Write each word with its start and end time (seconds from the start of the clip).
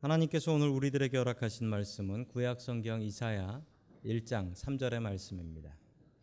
하나님께서 0.00 0.54
오늘 0.54 0.68
우리들에게 0.68 1.14
허락하신 1.14 1.66
말씀은 1.66 2.28
구약 2.28 2.62
성경 2.62 3.02
이사야 3.02 3.62
1장 4.02 4.54
3절의 4.54 4.98
말씀입니다. 5.00 5.76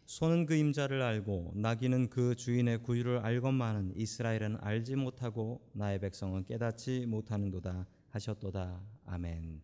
소는 0.07 0.47
그 0.47 0.55
임자를 0.55 1.03
알고 1.03 1.51
나귀는 1.53 2.09
그 2.09 2.33
주인의 2.33 2.81
구유를 2.81 3.19
알건만은 3.19 3.93
이스라엘은 3.95 4.57
알지 4.61 4.95
못하고 4.95 5.61
나의 5.73 5.99
백성은 5.99 6.45
깨닫지 6.45 7.05
못하는도다 7.05 7.85
하셨도다. 8.09 8.81
아멘. 9.05 9.61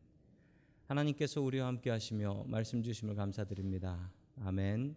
하나님께서 0.86 1.42
우리와 1.42 1.66
함께 1.66 1.90
하시며 1.90 2.44
말씀 2.46 2.84
주심을 2.84 3.16
감사드립니다. 3.16 4.12
아멘. 4.44 4.96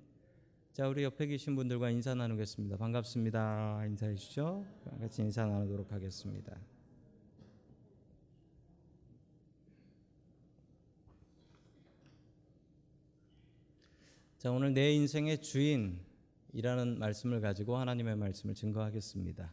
자, 0.74 0.88
우리 0.88 1.04
옆에 1.04 1.26
계신 1.26 1.56
분들과 1.56 1.88
인사 1.88 2.14
나누겠습니다. 2.14 2.76
반갑습니다. 2.76 3.82
인사해 3.86 4.14
주시죠. 4.14 4.66
같이 5.00 5.22
인사 5.22 5.46
나누도록 5.46 5.90
하겠습니다. 5.90 6.54
자, 14.38 14.50
오늘 14.50 14.74
내 14.74 14.92
인생의 14.92 15.40
주인이라는 15.40 16.98
말씀을 16.98 17.40
가지고 17.40 17.76
하나님의 17.76 18.16
말씀을 18.16 18.54
증거하겠습니다. 18.54 19.52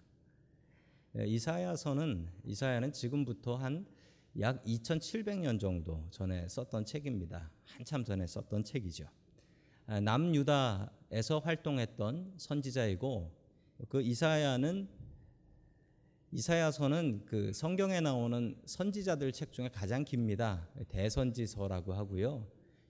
예, 1.17 1.25
이사야서는 1.27 2.27
이사야는 2.45 2.93
지금부터 2.93 3.55
한 3.55 3.85
약 4.39 4.63
2700년 4.65 5.59
정도 5.59 6.03
전에 6.09 6.47
썼던 6.47 6.85
책입니다. 6.85 7.51
한참 7.65 8.03
전에 8.03 8.25
썼던 8.25 8.63
책이죠. 8.63 9.05
아, 9.85 9.99
남유다에서 9.99 11.39
활동했던 11.39 12.33
선지자이고 12.37 13.31
그 13.89 14.01
이사야는 14.01 14.89
이사야서는 16.31 17.25
그 17.25 17.53
성경에 17.53 18.01
나오는 18.01 18.59
선지자들 18.65 19.31
책 19.33 19.51
중에 19.51 19.69
가장 19.69 20.03
깁니다. 20.03 20.67
대선지서라고 20.89 21.93
하고요. 21.93 22.47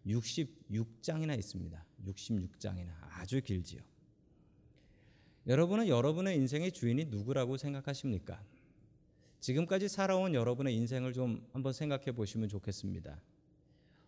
66장이나 0.08 1.38
있습니다. 1.38 1.86
66장이나 2.06 2.90
아주 3.12 3.42
길지요. 3.42 3.82
여러분은 5.48 5.88
여러분의 5.88 6.36
인생의 6.38 6.72
주인이 6.72 7.06
누구라고 7.06 7.58
생각하십니까? 7.58 8.42
지금까지 9.40 9.90
살아온 9.90 10.34
여러분의 10.34 10.74
인생을 10.76 11.12
좀 11.12 11.46
한번 11.52 11.74
생각해 11.74 12.14
보시면 12.14 12.48
좋겠습니다. 12.48 13.20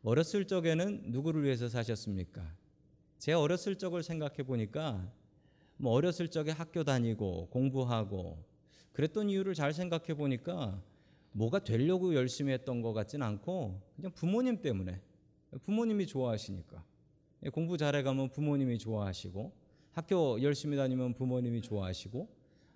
어렸을 0.04 0.46
적에는 0.46 1.04
누구를 1.08 1.44
위해서 1.44 1.68
사셨습니까? 1.68 2.56
제 3.18 3.34
어렸을 3.34 3.76
적을 3.78 4.04
생각해 4.04 4.44
보니까 4.44 5.12
뭐 5.78 5.92
어렸을 5.94 6.30
적에 6.30 6.52
학교 6.52 6.84
다니고 6.84 7.50
공부하고 7.50 8.44
그랬던 8.94 9.30
이유를 9.30 9.56
잘 9.56 9.74
생각해 9.74 10.14
보니까 10.14 10.82
뭐가 11.34 11.60
되려고 11.60 12.16
열심히 12.16 12.54
했던 12.54 12.82
것 12.82 12.94
같진 12.94 13.22
않고 13.22 13.82
그냥 13.98 14.14
부모님 14.14 14.62
때문에 14.62 15.02
부모님이 15.62 16.08
좋아하시니까 16.08 16.84
공부 17.54 17.78
잘해가면 17.78 18.30
부모님이 18.32 18.78
좋아하시고 18.78 19.54
학교 19.92 20.42
열심히 20.42 20.76
다니면 20.76 21.14
부모님이 21.14 21.62
좋아하시고 21.62 22.28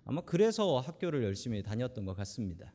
아마 0.04 0.20
그래서 0.22 0.78
학교를 0.78 1.22
열심히 1.22 1.62
다녔던 1.62 2.04
것 2.06 2.14
같습니다. 2.16 2.72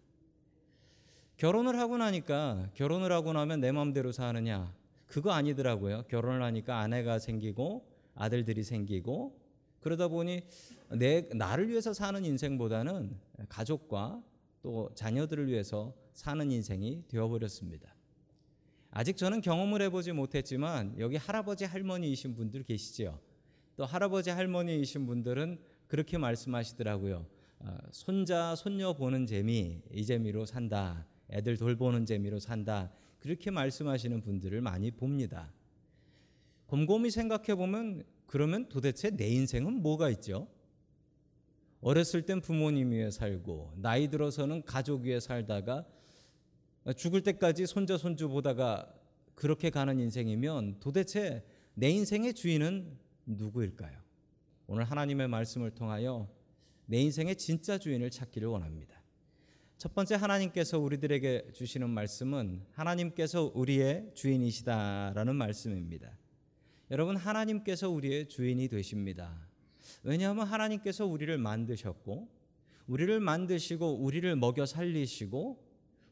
결혼을 1.37 1.79
하고 1.79 1.97
나니까 1.97 2.69
결혼을 2.75 3.11
하고 3.11 3.33
나면 3.33 3.59
내 3.59 3.71
마음대로 3.71 4.11
사느냐 4.11 4.73
그거 5.07 5.31
아니더라고요. 5.31 6.03
결혼을 6.03 6.43
하니까 6.43 6.79
아내가 6.79 7.19
생기고 7.19 7.87
아들들이 8.13 8.63
생기고 8.63 9.39
그러다 9.81 10.07
보니 10.07 10.43
내 10.97 11.29
나를 11.33 11.69
위해서 11.69 11.93
사는 11.93 12.23
인생보다는 12.23 13.17
가족과 13.49 14.21
또 14.61 14.89
자녀들을 14.95 15.47
위해서 15.47 15.93
사는 16.13 16.49
인생이 16.51 17.03
되어버렸습니다. 17.07 17.94
아직 18.97 19.17
저는 19.17 19.41
경험을 19.41 19.81
해보지 19.81 20.13
못했지만 20.13 20.95
여기 20.99 21.17
할아버지 21.17 21.65
할머니이신 21.65 22.33
분들 22.33 22.63
계시죠. 22.63 23.19
또 23.75 23.83
할아버지 23.83 24.29
할머니이신 24.29 25.05
분들은 25.05 25.59
그렇게 25.89 26.17
말씀하시더라고요. 26.17 27.25
어, 27.59 27.77
손자 27.91 28.55
손녀 28.55 28.93
보는 28.93 29.25
재미 29.25 29.81
이 29.91 30.05
재미로 30.05 30.45
산다. 30.45 31.05
애들 31.29 31.57
돌보는 31.57 32.05
재미로 32.05 32.39
산다. 32.39 32.89
그렇게 33.19 33.51
말씀하시는 33.51 34.21
분들을 34.21 34.61
많이 34.61 34.91
봅니다. 34.91 35.51
곰곰이 36.67 37.11
생각해 37.11 37.55
보면 37.55 38.05
그러면 38.25 38.69
도대체 38.69 39.09
내 39.09 39.27
인생은 39.27 39.81
뭐가 39.81 40.09
있죠? 40.11 40.47
어렸을 41.81 42.21
땐 42.21 42.39
부모님 42.39 42.91
위에 42.91 43.11
살고 43.11 43.73
나이 43.75 44.07
들어서는 44.07 44.63
가족 44.63 45.01
위에 45.01 45.19
살다가 45.19 45.85
죽을 46.93 47.21
때까지 47.21 47.65
손자 47.65 47.97
손주 47.97 48.29
보다가 48.29 48.93
그렇게 49.33 49.69
가는 49.69 49.99
인생이면 49.99 50.79
도대체 50.79 51.43
내 51.73 51.89
인생의 51.89 52.33
주인은 52.33 52.97
누구일까요? 53.25 53.99
오늘 54.67 54.83
하나님의 54.83 55.27
말씀을 55.27 55.71
통하여 55.71 56.29
내 56.85 56.99
인생의 56.99 57.35
진짜 57.35 57.77
주인을 57.77 58.09
찾기를 58.11 58.47
원합니다. 58.47 59.01
첫 59.77 59.93
번째 59.93 60.15
하나님께서 60.15 60.79
우리들에게 60.79 61.51
주시는 61.53 61.89
말씀은 61.89 62.61
하나님께서 62.71 63.51
우리의 63.53 64.11
주인이시다라는 64.13 65.35
말씀입니다. 65.35 66.17
여러분 66.91 67.17
하나님께서 67.17 67.89
우리의 67.89 68.29
주인이 68.29 68.67
되십니다. 68.69 69.47
왜냐하면 70.03 70.47
하나님께서 70.47 71.05
우리를 71.05 71.35
만드셨고 71.37 72.29
우리를 72.87 73.19
만드시고 73.19 74.03
우리를 74.03 74.35
먹여 74.35 74.65
살리시고 74.65 75.64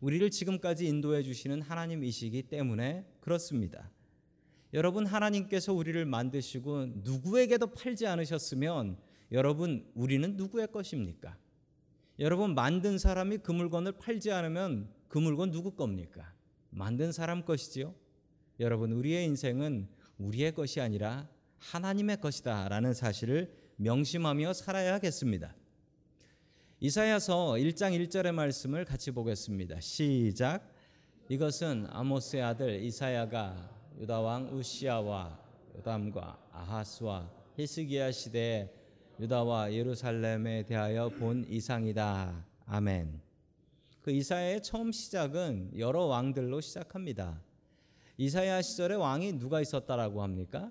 우리를 0.04 0.32
지금까지 0.32 0.86
인도해 0.86 1.24
주시는 1.24 1.62
하나님이시기 1.62 2.44
때문에 2.44 3.06
그렇습니다. 3.22 3.90
여러분 4.74 5.06
하나님께서 5.06 5.72
우리를 5.72 6.04
만드시고 6.06 6.88
누구에게도 7.04 7.68
팔지 7.68 8.06
않으셨으면 8.08 8.98
여러분 9.32 9.90
우리는 9.96 10.36
누구의 10.36 10.74
것입니까? 10.74 11.38
여러분 12.20 12.54
만든 12.54 12.98
사람이 12.98 13.38
그 13.38 13.54
물건을 13.54 13.94
팔지 13.94 14.34
않으면 14.34 14.90
그 15.08 15.20
물건 15.20 15.52
누구 15.52 15.72
겁니까? 15.72 16.34
만든 16.70 17.14
사람 17.14 17.46
것이지요. 17.46 17.96
여러분 18.60 18.92
우리의 18.92 19.24
인생은 19.24 19.88
우리의 20.18 20.54
것이 20.54 20.82
아니라 20.82 21.30
하나님의 21.60 22.20
것이다라는 22.20 22.94
사실을 22.94 23.56
명심하며 23.78 24.52
살아야겠습니다. 24.52 25.56
이사야서 26.86 27.54
1장 27.54 27.98
1절의 27.98 28.34
말씀을 28.34 28.84
같이 28.84 29.12
보겠습니다. 29.12 29.80
시작. 29.80 30.70
이것은 31.30 31.88
아모스의 31.90 32.44
아들 32.44 32.84
이사야가 32.84 33.70
유다 34.02 34.20
왕 34.20 34.50
우시아와 34.54 35.40
요담과 35.78 36.38
아하스와 36.52 37.32
히스기야 37.56 38.12
시대에 38.12 38.70
유다와 39.18 39.72
예루살렘에 39.72 40.66
대하여 40.66 41.08
본 41.08 41.46
이상이다. 41.48 42.46
아멘. 42.66 43.22
그 44.02 44.12
이사야의 44.12 44.62
처음 44.62 44.92
시작은 44.92 45.80
여러 45.80 46.04
왕들로 46.04 46.60
시작합니다. 46.60 47.42
이사야 48.18 48.62
시절에 48.62 48.96
왕이 48.96 49.40
누가 49.40 49.62
있었다라고 49.62 50.22
합니까? 50.22 50.70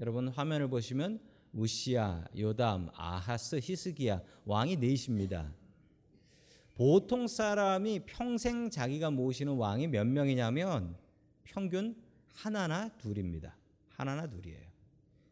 여러분 0.00 0.28
화면을 0.28 0.68
보시면 0.68 1.29
우시아, 1.52 2.24
요담, 2.36 2.88
아하스, 2.94 3.60
히스기야 3.62 4.22
왕이 4.44 4.76
넷입니다. 4.76 5.52
보통 6.74 7.26
사람이 7.26 8.00
평생 8.06 8.70
자기가 8.70 9.10
모시는 9.10 9.54
왕이 9.54 9.88
몇 9.88 10.06
명이냐면 10.06 10.96
평균 11.42 11.96
하나나 12.32 12.88
둘입니다. 12.96 13.56
하나나 13.88 14.26
둘이에요. 14.26 14.70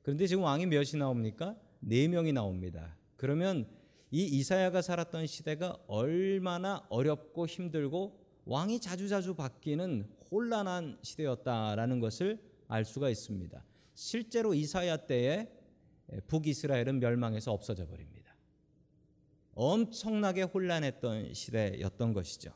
그런데 0.03 0.27
지금 0.27 0.43
왕이 0.43 0.67
몇이 0.67 0.93
나옵니까? 0.99 1.57
네 1.81 2.09
명이 2.09 2.33
나옵니다. 2.33 2.97
그러면 3.17 3.67
이 4.11 4.25
이사야가 4.25 4.83
살았던 4.83 5.27
시대가 5.27 5.79
얼마나 5.87 6.85
어렵고 6.89 7.47
힘들고 7.47 8.19
왕이 8.45 8.81
자주자주 8.81 9.35
바뀌는 9.35 10.09
혼란한 10.31 10.99
시대였다라는 11.03 12.01
것을 12.01 12.39
알 12.67 12.85
수가 12.85 13.11
있습니다. 13.11 13.63
실제로 13.95 14.55
이사야 14.55 15.07
때에 15.07 15.51
북이스라엘은 16.27 17.01
멸망해서 17.01 17.53
없어져 17.53 17.87
버립니다. 17.87 18.35
엄청나게 19.55 20.43
혼란했던 20.43 21.35
시대였던 21.35 22.13
것이죠. 22.13 22.53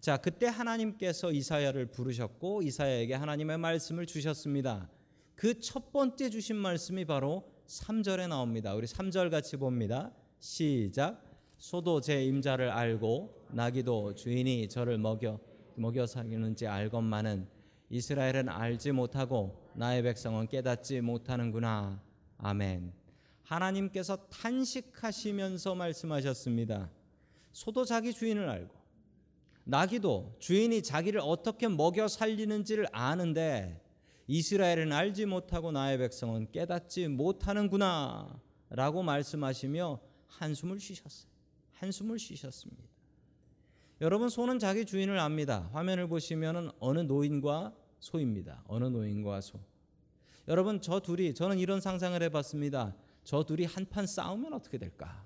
자, 0.00 0.16
그때 0.16 0.46
하나님께서 0.46 1.32
이사야를 1.32 1.86
부르셨고 1.86 2.62
이사야에게 2.62 3.14
하나님의 3.14 3.58
말씀을 3.58 4.06
주셨습니다. 4.06 4.90
그 5.34 5.58
첫 5.58 5.90
번째 5.90 6.28
주신 6.28 6.56
말씀이 6.56 7.06
바로 7.06 7.50
3절에 7.66 8.28
나옵니다. 8.28 8.74
우리 8.74 8.86
3절 8.86 9.30
같이 9.30 9.56
봅니다. 9.56 10.12
시작. 10.38 11.24
소도 11.56 12.02
제 12.02 12.22
임자를 12.26 12.68
알고 12.68 13.46
나기도 13.50 14.14
주인이 14.14 14.68
저를 14.68 14.98
먹여 14.98 15.40
먹여 15.76 16.06
사기는지 16.06 16.66
알건만은 16.66 17.48
이스라엘은 17.88 18.50
알지 18.50 18.92
못하고 18.92 19.56
나의 19.74 20.02
백성은 20.02 20.48
깨닫지 20.48 21.00
못하는구나. 21.00 22.02
아멘. 22.42 22.92
하나님께서 23.42 24.16
탄식하시면서 24.28 25.74
말씀하셨습니다. 25.74 26.90
소도 27.52 27.84
자기 27.84 28.12
주인을 28.12 28.48
알고 28.48 28.74
나귀도 29.64 30.36
주인이 30.38 30.82
자기를 30.82 31.20
어떻게 31.22 31.68
먹여 31.68 32.08
살리는지를 32.08 32.86
아는데 32.92 33.80
이스라엘은 34.26 34.92
알지 34.92 35.26
못하고 35.26 35.72
나의 35.72 35.98
백성은 35.98 36.52
깨닫지 36.52 37.08
못하는구나 37.08 38.40
라고 38.70 39.02
말씀하시며 39.02 40.00
한숨을 40.28 40.78
쉬셨어요. 40.78 41.30
한숨을 41.72 42.18
쉬셨습니다. 42.18 42.84
여러분 44.00 44.28
소는 44.28 44.58
자기 44.58 44.84
주인을 44.86 45.18
압니다. 45.18 45.68
화면을 45.72 46.06
보시면은 46.06 46.70
어느 46.78 47.00
노인과 47.00 47.74
소입니다. 47.98 48.62
어느 48.66 48.84
노인과 48.84 49.40
소. 49.40 49.58
여러분 50.50 50.80
저 50.80 50.98
둘이 50.98 51.32
저는 51.32 51.60
이런 51.60 51.80
상상을 51.80 52.20
해봤습니다. 52.24 52.96
저 53.22 53.44
둘이 53.44 53.66
한판 53.66 54.08
싸우면 54.08 54.52
어떻게 54.52 54.78
될까? 54.78 55.22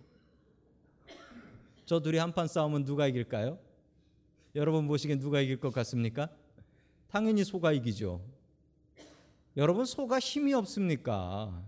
저 1.87 2.01
둘이 2.01 2.19
한판 2.19 2.47
싸우면 2.47 2.85
누가 2.85 3.07
이길까요? 3.07 3.59
여러분 4.55 4.87
보시기엔 4.87 5.21
누가 5.21 5.41
이길 5.41 5.59
것 5.59 5.73
같습니까? 5.73 6.29
당연히 7.09 7.43
소가 7.43 7.73
이기죠. 7.73 8.21
여러분 9.57 9.87
소가 9.87 10.19
힘이 10.19 10.53
없습니까? 10.53 11.65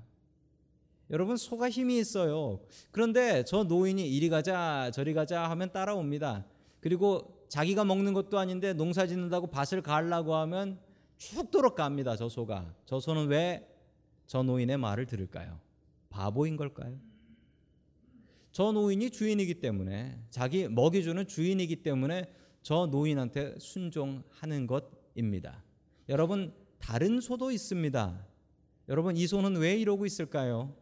여러분 1.09 1.39
소가 1.39 1.71
힘이 1.71 1.99
있어요. 1.99 2.61
그런데 2.91 3.43
저 3.45 3.65
노인이 3.65 4.07
이리 4.07 4.29
가자 4.29 4.91
저리 4.93 5.15
가자 5.15 5.49
하면 5.49 5.73
따라옵니다. 5.73 6.45
그리고 6.81 7.47
자기가 7.49 7.87
먹는 7.87 8.13
것도 8.13 8.39
아닌데 8.39 8.75
농사 8.75 9.07
짓는다고 9.07 9.47
밭을 9.47 9.81
가려고 9.81 10.35
하면 10.35 10.79
죽도록 11.17 11.75
갑니다. 11.75 12.17
저 12.17 12.29
소가. 12.29 12.75
저 12.85 13.01
소는 13.01 13.29
왜 13.29 13.77
저 14.27 14.43
노인의 14.43 14.77
말을 14.77 15.07
들을까요? 15.07 15.61
바보인 16.11 16.57
걸까요? 16.57 16.99
저 18.53 18.73
노인이 18.73 19.11
주인이기 19.11 19.61
때문에 19.61 20.19
자기 20.31 20.69
먹이 20.69 21.03
주는 21.03 21.27
주인이기 21.27 21.83
때문에 21.83 22.33
저 22.63 22.87
노인한테 22.87 23.55
순종하는 23.59 24.67
것입니다. 24.67 25.63
여러분 26.09 26.55
다른 26.79 27.21
소도 27.21 27.51
있습니다. 27.51 28.27
여러분 28.89 29.17
이 29.17 29.27
소는 29.27 29.57
왜 29.57 29.77
이러고 29.77 30.07
있을까요? 30.07 30.75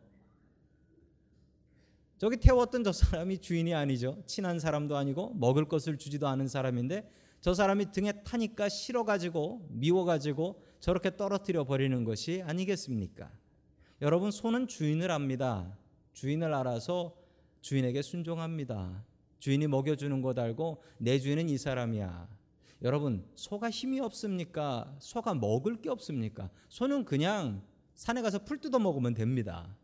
저기 2.17 2.37
태웠던 2.37 2.85
저 2.85 2.93
사람이 2.93 3.39
주인이 3.39 3.75
아니죠. 3.75 4.23
친한 4.27 4.59
사람도 4.59 4.97
아니고 4.97 5.35
먹을 5.35 5.67
것을 5.69 5.99
주지도 5.99 6.29
않은 6.29 6.49
사람인데 6.49 7.11
저 7.45 7.53
사람이 7.53 7.93
등에 7.93 8.11
타니까 8.25 8.71
싫어가지고 8.71 9.67
미워가지고 9.69 10.63
저렇게 10.81 11.15
떨어뜨려 11.15 11.65
버리는 11.65 12.03
것이 12.03 12.43
아니겠습니까? 12.43 13.31
여러분 14.01 14.31
소는 14.31 14.67
주인을 14.67 15.11
압니다. 15.11 15.77
주인을 16.15 16.55
알아서 16.55 17.15
주인에게 17.61 18.01
순종합니다. 18.01 19.05
주인이 19.41 19.67
먹여주는 19.67 20.23
것 20.23 20.39
알고 20.39 20.83
내 20.97 21.19
주인은 21.19 21.51
이 21.51 21.59
사람이야. 21.59 22.31
여러분 22.81 23.29
소가 23.35 23.69
힘이 23.69 24.01
없습니까? 24.01 24.97
소가 24.99 25.35
먹을 25.35 25.83
게 25.83 25.91
없습니까? 25.91 26.49
소는 26.71 27.05
그냥 27.05 27.63
산에 27.95 28.23
가서 28.23 28.39
풀 28.39 28.59
뜯어 28.59 28.79
먹으면 28.79 29.13
됩니다. 29.13 29.77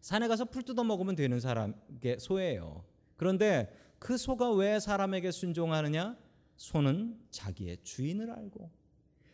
산에 0.00 0.26
가서 0.26 0.44
풀 0.46 0.64
뜯어 0.64 0.82
먹으면 0.82 1.14
되는 1.14 1.38
사람 1.38 1.74
게 2.00 2.18
소예요. 2.18 2.82
그런데 3.14 3.72
그 4.00 4.16
소가 4.16 4.50
왜 4.50 4.80
사람에게 4.80 5.30
순종하느냐? 5.30 6.16
소는 6.58 7.18
자기의 7.30 7.78
주인을 7.82 8.30
알고 8.30 8.70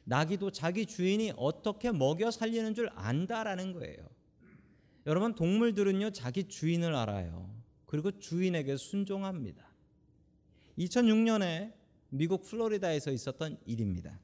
나귀도 0.04 0.50
자기 0.50 0.86
주인이 0.86 1.32
어떻게 1.36 1.90
먹여 1.90 2.30
살리는 2.30 2.74
줄 2.74 2.90
안다라는 2.94 3.72
거예요. 3.72 4.06
여러분 5.06 5.34
동물들은요 5.34 6.10
자기 6.10 6.44
주인을 6.44 6.94
알아요. 6.94 7.50
그리고 7.86 8.18
주인에게 8.18 8.76
순종합니다. 8.76 9.64
2006년에 10.78 11.72
미국 12.10 12.42
플로리다에서 12.42 13.10
있었던 13.10 13.58
일입니다. 13.64 14.20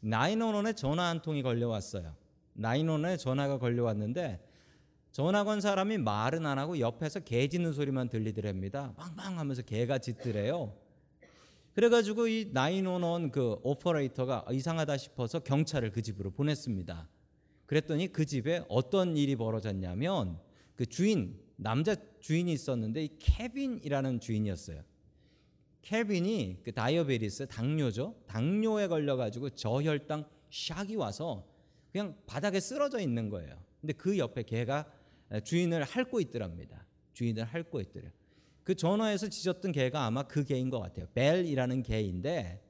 나인원원에 0.00 0.74
전화 0.74 1.08
한 1.08 1.20
통이 1.20 1.42
걸려왔어요. 1.42 2.14
나인원원에 2.52 3.16
전화가 3.16 3.58
걸려왔는데 3.58 4.46
전화 5.10 5.44
건 5.44 5.60
사람이 5.60 5.98
말은 5.98 6.46
안 6.46 6.58
하고 6.58 6.78
옆에서 6.78 7.20
개 7.20 7.48
짖는 7.48 7.72
소리만 7.72 8.08
들리더랍니다. 8.08 8.94
빵빵 8.94 9.38
하면서 9.38 9.62
개가 9.62 9.98
짖더래요. 9.98 10.83
그래가지고 11.74 12.28
이 12.28 12.50
nine 12.52 12.83
one 12.83 13.07
one 13.07 13.30
그 13.30 13.58
오퍼레이터가 13.62 14.46
이상하다 14.52 14.96
싶어서 14.96 15.40
경찰을 15.40 15.90
그 15.90 16.02
집으로 16.02 16.30
보냈습니다. 16.30 17.08
그랬더니 17.66 18.12
그 18.12 18.24
집에 18.24 18.64
어떤 18.68 19.16
일이 19.16 19.34
벌어졌냐면 19.34 20.38
그 20.76 20.86
주인 20.86 21.40
남자 21.56 21.96
주인이 22.20 22.52
있었는데 22.52 23.04
이 23.04 23.18
케빈이라는 23.18 24.20
주인이었어요. 24.20 24.82
케빈이 25.82 26.58
그 26.62 26.72
diabetes 26.72 27.46
당뇨죠. 27.48 28.14
당뇨에 28.26 28.86
걸려가지고 28.86 29.50
저혈당 29.50 30.24
shock이 30.50 30.96
와서 30.96 31.46
그냥 31.90 32.16
바닥에 32.26 32.60
쓰러져 32.60 33.00
있는 33.00 33.28
거예요. 33.28 33.56
근데 33.80 33.92
그 33.92 34.16
옆에 34.16 34.44
개가 34.44 34.90
주인을 35.42 35.82
핥고 35.82 36.20
있더랍니다. 36.20 36.86
주인을 37.12 37.44
핥고 37.44 37.80
있더래요. 37.80 38.10
그 38.64 38.74
전화에서 38.74 39.28
짖었던 39.28 39.72
개가 39.72 40.04
아마 40.04 40.22
그 40.22 40.42
개인 40.42 40.70
것 40.70 40.80
같아요. 40.80 41.06
벨이라는 41.14 41.82
개인데 41.82 42.62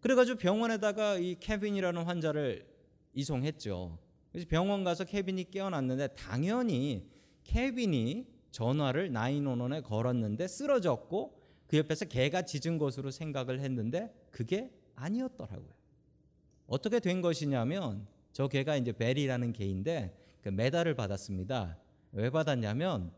그래가지고 0.00 0.38
병원에다가 0.38 1.16
이 1.16 1.36
케빈이라는 1.40 2.04
환자를 2.04 2.66
이송했죠. 3.14 3.98
그래서 4.30 4.46
병원 4.48 4.84
가서 4.84 5.04
케빈이 5.04 5.50
깨어났는데 5.50 6.08
당연히 6.08 7.08
케빈이 7.44 8.26
전화를 8.50 9.10
911에 9.10 9.82
걸었는데 9.82 10.46
쓰러졌고 10.46 11.38
그 11.66 11.78
옆에서 11.78 12.04
개가 12.04 12.42
짖은 12.42 12.78
것으로 12.78 13.10
생각을 13.10 13.60
했는데 13.60 14.14
그게 14.30 14.70
아니었더라고요. 14.94 15.72
어떻게 16.66 17.00
된 17.00 17.20
것이냐면 17.22 18.06
저 18.32 18.48
개가 18.48 18.76
이제 18.76 18.92
벨이라는 18.92 19.52
개인데 19.52 20.14
그 20.42 20.50
메달을 20.50 20.94
받았습니다. 20.94 21.78
왜 22.12 22.30
받았냐면 22.30 23.12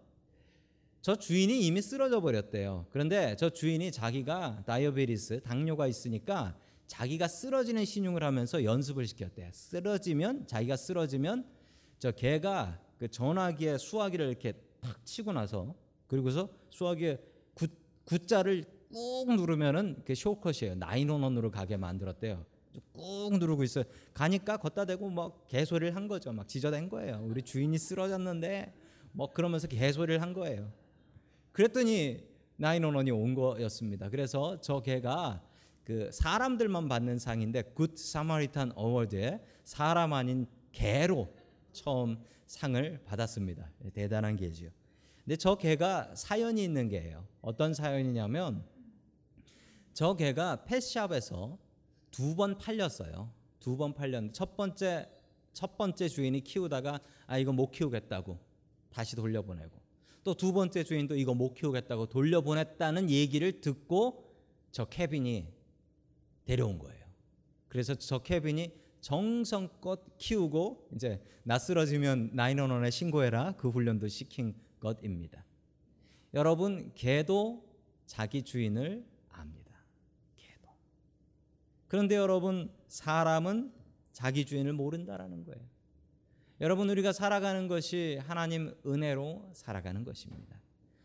저 1.03 1.17
주인이 1.17 1.67
이미 1.67 1.81
쓰러져 1.81 2.21
버렸대요. 2.21 2.87
그런데 2.91 3.35
저 3.37 3.49
주인이 3.49 3.91
자기가 3.91 4.65
diabetes 4.67 5.41
당뇨가 5.41 5.87
있으니까 5.87 6.55
자기가 6.87 7.27
쓰러지는 7.27 7.85
시늉을 7.87 8.23
하면서 8.23 8.63
연습을 8.63 9.07
시켰대요. 9.07 9.49
쓰러지면 9.53 10.47
자기가 10.47 10.77
쓰러지면 10.77 11.47
저 11.99 12.11
개가 12.11 12.81
그 12.99 13.09
전화기에 13.09 13.79
수화기를 13.79 14.27
이렇게 14.27 14.53
탁 14.81 15.05
치고 15.07 15.33
나서 15.33 15.75
그리고서 16.07 16.51
수화기에 16.69 17.19
구, 17.55 17.71
구자를 18.05 18.65
꾹 18.93 19.35
누르면은 19.35 20.03
그 20.05 20.15
쇼컷이에요. 20.15 20.75
nine 20.75 20.96
one 20.96 21.13
one으로 21.13 21.51
가게 21.51 21.79
만들었대요. 21.79 22.45
꾹 22.93 23.39
누르고 23.39 23.63
있어요. 23.63 23.85
가니까 24.13 24.59
거따 24.59 24.85
대고 24.85 25.09
뭐 25.09 25.45
개소리를 25.49 25.97
한 25.97 26.09
거죠. 26.09 26.33
막 26.33 26.47
짖어댄 26.47 26.91
거예요. 26.91 27.25
우리 27.25 27.41
주인이 27.41 27.77
쓰러졌는데 27.79 28.75
뭐 29.13 29.31
그러면서 29.31 29.67
개소리를 29.67 30.21
한 30.21 30.35
거예요. 30.35 30.71
그랬더니 31.61 32.27
nine 32.57 32.76
one 32.76 32.91
one이 32.91 33.11
온 33.11 33.35
거였습니다. 33.35 34.09
그래서 34.09 34.59
저 34.63 34.81
개가 34.81 35.43
그 35.85 36.11
사람들만 36.11 36.89
받는 36.89 37.19
상인데 37.19 37.63
Good 37.75 37.99
Samaritan 37.99 38.73
Award에 38.75 39.43
사람 39.65 40.15
아닌 40.15 40.47
개로 40.73 41.35
처음 41.73 42.19
상을 42.47 43.03
받았습니다. 43.05 43.71
대단한 43.93 44.37
개지요. 44.37 44.71
근데 45.25 45.37
저 45.37 45.55
개가 45.57 46.15
사연이 46.15 46.65
있는 46.65 46.89
개예요. 46.89 47.27
어떤 47.43 47.75
사연이냐면 47.75 48.65
저 49.93 50.15
개가 50.17 50.65
펫샵에서 50.65 51.59
두 52.11 52.35
번 52.37 52.57
팔렸어요. 52.57 53.31
두 53.61 53.77
번 53.77 53.93
팔렸는데 53.93 54.33
첫 54.33 54.57
번째 54.57 55.11
첫 55.53 55.77
번째 55.77 56.09
주인이 56.09 56.41
키우다가 56.41 57.01
아 57.27 57.37
이거 57.37 57.53
못 57.53 57.71
키우겠다고 57.71 58.39
다시 58.91 59.15
돌려보내고 59.15 59.80
또 60.23 60.35
두 60.35 60.53
번째 60.53 60.85
주인도 60.85 61.17
이거 61.17 61.35
못 61.35 61.55
키우겠다고 61.55 62.07
돌려보냈다는 62.07 63.11
얘기를 63.11 63.61
듣고 63.61 64.35
저 64.71 64.85
케빈이 64.85 65.49
데려온 66.45 66.79
거예요. 66.79 67.05
그래서 67.69 67.95
저 67.95 68.19
케빈이 68.19 68.73
정성껏 69.01 70.19
키우고 70.19 70.91
이제 70.95 71.23
낯설어지면 71.45 72.31
나인원원에 72.35 72.91
신고해라 72.91 73.53
그 73.53 73.71
훈련도 73.71 74.09
시킨 74.09 74.55
것입니다. 74.79 75.45
여러분 76.35 76.93
개도 76.95 77.65
자기 78.07 78.43
주인을 78.43 79.05
압니다. 79.31 79.73
개도. 80.37 80.69
그런데 81.89 82.17
여러분 82.17 82.71
사람은 82.89 83.73
자기 84.13 84.45
주인을 84.45 84.73
모른다라는 84.75 85.45
거예요. 85.45 85.80
여러분 86.61 86.91
우리가 86.91 87.13
살아가는 87.13 87.69
것이 87.69 88.21
하나님 88.27 88.75
은혜로 88.85 89.51
살아가는 89.55 90.05
것입니다. 90.05 90.61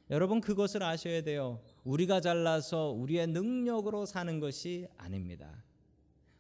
여러분 0.09 0.41
그것을 0.41 0.83
아셔야 0.83 1.21
돼요. 1.21 1.62
우리가 1.85 2.19
잘나서 2.19 2.89
우리의 2.89 3.27
능력으로 3.27 4.05
사는 4.05 4.39
것이 4.41 4.88
아닙니다. 4.97 5.63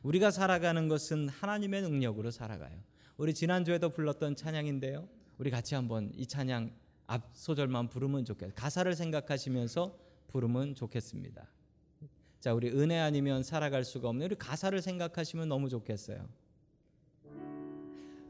우리가 0.03 0.31
살아가는 0.31 0.89
것은 0.89 1.29
하나님의 1.29 1.81
능력으로 1.83 2.29
살아가요. 2.29 2.77
우리 3.15 3.33
지난주에도 3.33 3.89
불렀던 3.89 4.35
찬양인데요. 4.35 5.07
우리 5.37 5.49
같이 5.49 5.75
한번 5.75 6.11
이 6.13 6.27
찬양 6.27 6.71
앞 7.07 7.29
소절만 7.33 7.87
부르면 7.87 8.25
좋겠어요. 8.25 8.53
가사를 8.53 8.93
생각하시면서 8.93 9.97
부르면 10.27 10.75
좋겠습니다. 10.75 11.47
자, 12.41 12.53
우리 12.53 12.69
은혜 12.69 12.99
아니면 12.99 13.43
살아갈 13.43 13.85
수가 13.85 14.09
없는 14.09 14.25
우리 14.25 14.35
가사를 14.35 14.79
생각하시면 14.81 15.47
너무 15.47 15.69
좋겠어요. 15.69 16.27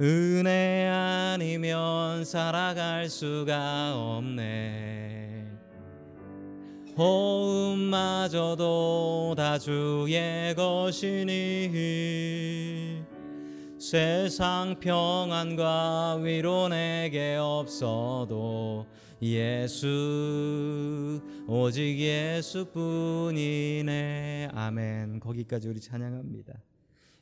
은혜 0.02 0.88
아니면 0.88 2.26
살아갈 2.26 3.08
수가 3.10 3.94
없네. 3.96 5.46
호흡마저도 6.98 8.66
다 9.38 9.58
주의 9.58 10.54
것이니 10.56 11.76
세상 13.78 14.80
평안과 14.80 16.20
위로 16.22 16.70
내게 16.70 17.36
없어도 17.36 18.86
예수 19.22 21.22
오직 21.48 22.00
예수뿐이네. 22.00 23.36
아멘. 24.54 25.20
거기까지 25.20 25.68
우리 25.70 25.80
찬양합니다. 25.80 26.54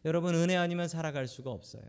여러분 0.06 0.36
은혜 0.36 0.58
아니면 0.58 0.88
살아갈 0.88 1.28
수가 1.28 1.52
없어요 1.52 1.84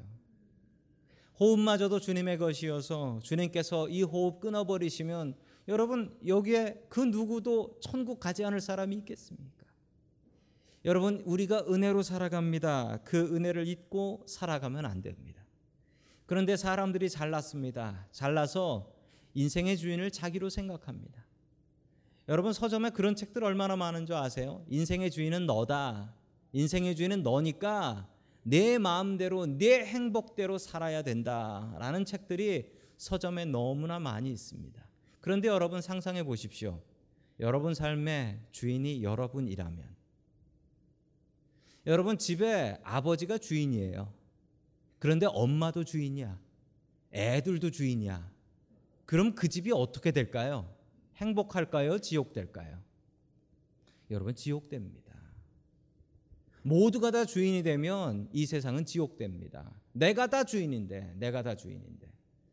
호흡마저도 1.40 2.00
주님의 2.00 2.38
것이어서 2.38 3.20
주님께서 3.22 3.88
이 3.88 4.02
호흡 4.02 4.40
끊어버리시면 4.40 5.34
여러분 5.68 6.16
여기에 6.26 6.86
그 6.88 7.00
누구도 7.00 7.78
천국 7.80 8.20
가지 8.20 8.44
않을 8.44 8.60
사람이 8.60 8.94
있겠습니까? 8.96 9.64
여러분 10.84 11.22
우리가 11.24 11.64
은혜로 11.66 12.02
살아갑니다. 12.02 13.00
그 13.04 13.34
은혜를 13.34 13.66
잊고 13.66 14.22
살아가면 14.26 14.84
안 14.84 15.00
됩니다. 15.00 15.42
그런데 16.26 16.56
사람들이 16.56 17.08
잘났습니다. 17.08 18.06
잘나서 18.12 18.92
인생의 19.34 19.78
주인을 19.78 20.10
자기로 20.10 20.50
생각합니다. 20.50 21.24
여러분 22.28 22.52
서점에 22.52 22.90
그런 22.90 23.16
책들 23.16 23.44
얼마나 23.44 23.76
많은 23.76 24.06
줄 24.06 24.16
아세요? 24.16 24.64
인생의 24.68 25.10
주인은 25.10 25.46
너다. 25.46 26.14
인생의 26.52 26.96
주인은 26.96 27.22
너니까 27.22 28.08
내 28.44 28.78
마음대로 28.78 29.46
내 29.46 29.84
행복대로 29.84 30.58
살아야 30.58 31.02
된다라는 31.02 32.04
책들이 32.04 32.70
서점에 32.96 33.46
너무나 33.46 33.98
많이 33.98 34.30
있습니다. 34.30 34.86
그런데 35.20 35.48
여러분 35.48 35.80
상상해 35.80 36.22
보십시오. 36.22 36.80
여러분 37.40 37.74
삶의 37.74 38.40
주인이 38.52 39.02
여러분이라면 39.02 39.94
여러분 41.86 42.18
집에 42.18 42.78
아버지가 42.84 43.38
주인이에요. 43.38 44.12
그런데 44.98 45.26
엄마도 45.26 45.84
주인이야. 45.84 46.38
애들도 47.12 47.70
주인이야. 47.70 48.30
그럼 49.06 49.34
그 49.34 49.48
집이 49.48 49.72
어떻게 49.72 50.10
될까요? 50.10 50.70
행복할까요? 51.16 51.98
지옥 51.98 52.32
될까요? 52.32 52.82
여러분 54.10 54.34
지옥 54.34 54.68
됩니다. 54.68 55.03
모두가 56.64 57.10
다 57.10 57.26
주인이 57.26 57.62
되면 57.62 58.26
이 58.32 58.46
세상은 58.46 58.86
지옥됩니다. 58.86 59.70
내가 59.92 60.26
다 60.26 60.44
주인인데, 60.44 61.14
내가 61.18 61.42
다 61.42 61.54
주인인데. 61.54 62.08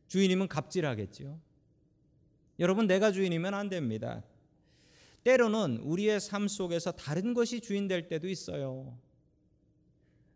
주인이면 0.08 0.50
갑질하겠죠. 0.50 1.40
여러분 2.60 2.88
내가 2.88 3.14
주인이면 3.14 3.54
안 3.54 3.70
됩니다. 3.70 4.22
때로는 5.24 5.78
우리의 5.78 6.20
삶 6.20 6.50
속에서 6.50 6.92
다른 6.92 7.34
것이 7.34 7.62
주인 7.62 7.88
될 7.88 8.10
때도 8.10 8.28
있어요. 8.28 9.00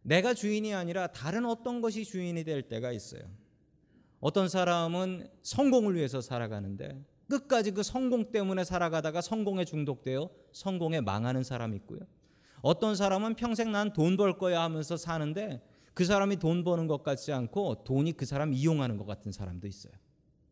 내가 0.04 0.34
주인이 0.34 0.74
아니라 0.74 1.08
다른 1.08 1.46
어떤 1.46 1.82
것이 1.82 2.06
주인이 2.06 2.42
될 2.46 2.70
때가 2.70 2.94
있어요. 2.94 3.24
어떤 4.22 4.48
사람은 4.48 5.28
성공을 5.44 5.96
위해서 5.96 6.22
살아가는데 6.22 7.04
끝까지 7.28 7.72
그 7.72 7.84
성공 7.84 8.32
때문에 8.32 8.64
살아가다가 8.64 9.20
성공에 9.20 9.66
중독되어 9.66 10.30
성공에 10.54 11.02
망하는 11.02 11.44
사람이 11.44 11.76
있고요. 11.78 12.00
어떤 12.66 12.96
사람은 12.96 13.36
평생 13.36 13.72
난 13.72 13.94
돈 13.94 14.18
벌 14.18 14.40
거야 14.40 14.64
하면서 14.64 14.98
사는데 14.98 15.62
그 15.94 16.04
사람이 16.04 16.38
돈 16.38 16.64
버는 16.64 16.88
것 16.88 17.04
같지 17.04 17.32
않고 17.32 17.84
돈이 17.84 18.14
그 18.14 18.26
사람 18.26 18.54
이용하는 18.54 18.98
것 18.98 19.06
같은 19.06 19.32
사람도 19.32 19.68
있어요. 19.68 19.94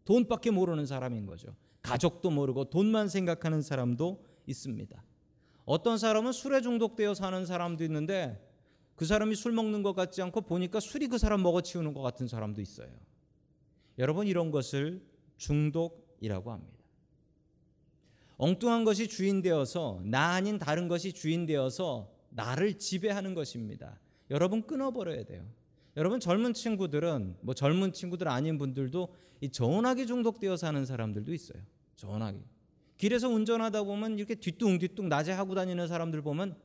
돈밖에 0.05 0.51
모르는 0.51 0.85
사람인 0.85 1.25
거죠. 1.25 1.55
가족도 1.81 2.29
모르고 2.29 2.65
돈만 2.65 3.09
생각하는 3.09 3.63
사람도 3.63 4.23
있습니다. 4.45 5.03
어떤 5.65 5.97
사람은 5.97 6.33
술에 6.33 6.61
중독되어 6.61 7.15
사는 7.15 7.45
사람도 7.47 7.83
있는데 7.85 8.47
그 8.95 9.05
사람이 9.05 9.33
술 9.33 9.51
먹는 9.53 9.81
것 9.81 9.95
같지 9.95 10.21
않고 10.21 10.41
보니까 10.41 10.79
술이 10.79 11.07
그 11.07 11.17
사람 11.17 11.41
먹어치우는 11.41 11.95
것 11.95 12.03
같은 12.03 12.27
사람도 12.27 12.61
있어요. 12.61 12.91
여러분 13.97 14.27
이런 14.27 14.51
것을 14.51 15.03
중독이라고 15.37 16.51
합니다. 16.51 16.82
엉뚱한 18.37 18.83
것이 18.83 19.07
주인 19.07 19.41
되어서 19.41 20.01
나 20.03 20.31
아닌 20.31 20.57
다른 20.59 20.87
것이 20.87 21.13
주인 21.13 21.45
되어서 21.45 22.11
나를 22.29 22.77
지배하는 22.77 23.33
것입니다. 23.35 23.99
여러분 24.29 24.63
끊어버려야 24.63 25.23
돼요. 25.23 25.45
여러분 25.95 26.19
젊은 26.19 26.53
친구들은 26.53 27.37
뭐 27.41 27.53
젊은 27.53 27.93
친구들 27.93 28.27
아닌 28.27 28.57
분들도 28.57 29.13
이 29.41 29.49
전화기 29.49 30.07
중독되어 30.07 30.57
사는 30.57 30.85
사람들도 30.85 31.33
있어요. 31.33 31.61
전화기. 31.95 32.39
길에서 32.97 33.29
운전하다 33.29 33.83
보면 33.83 34.17
이렇게 34.17 34.35
뒤뚱뒤뚱 34.35 35.09
낮에 35.09 35.31
하고 35.31 35.55
다니는 35.55 35.87
사람들 35.87 36.21
보면 36.21 36.55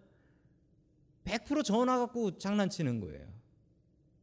100% 1.25 1.65
전화 1.65 1.99
갖고 1.99 2.39
장난치는 2.39 3.01
거예요. 3.01 3.27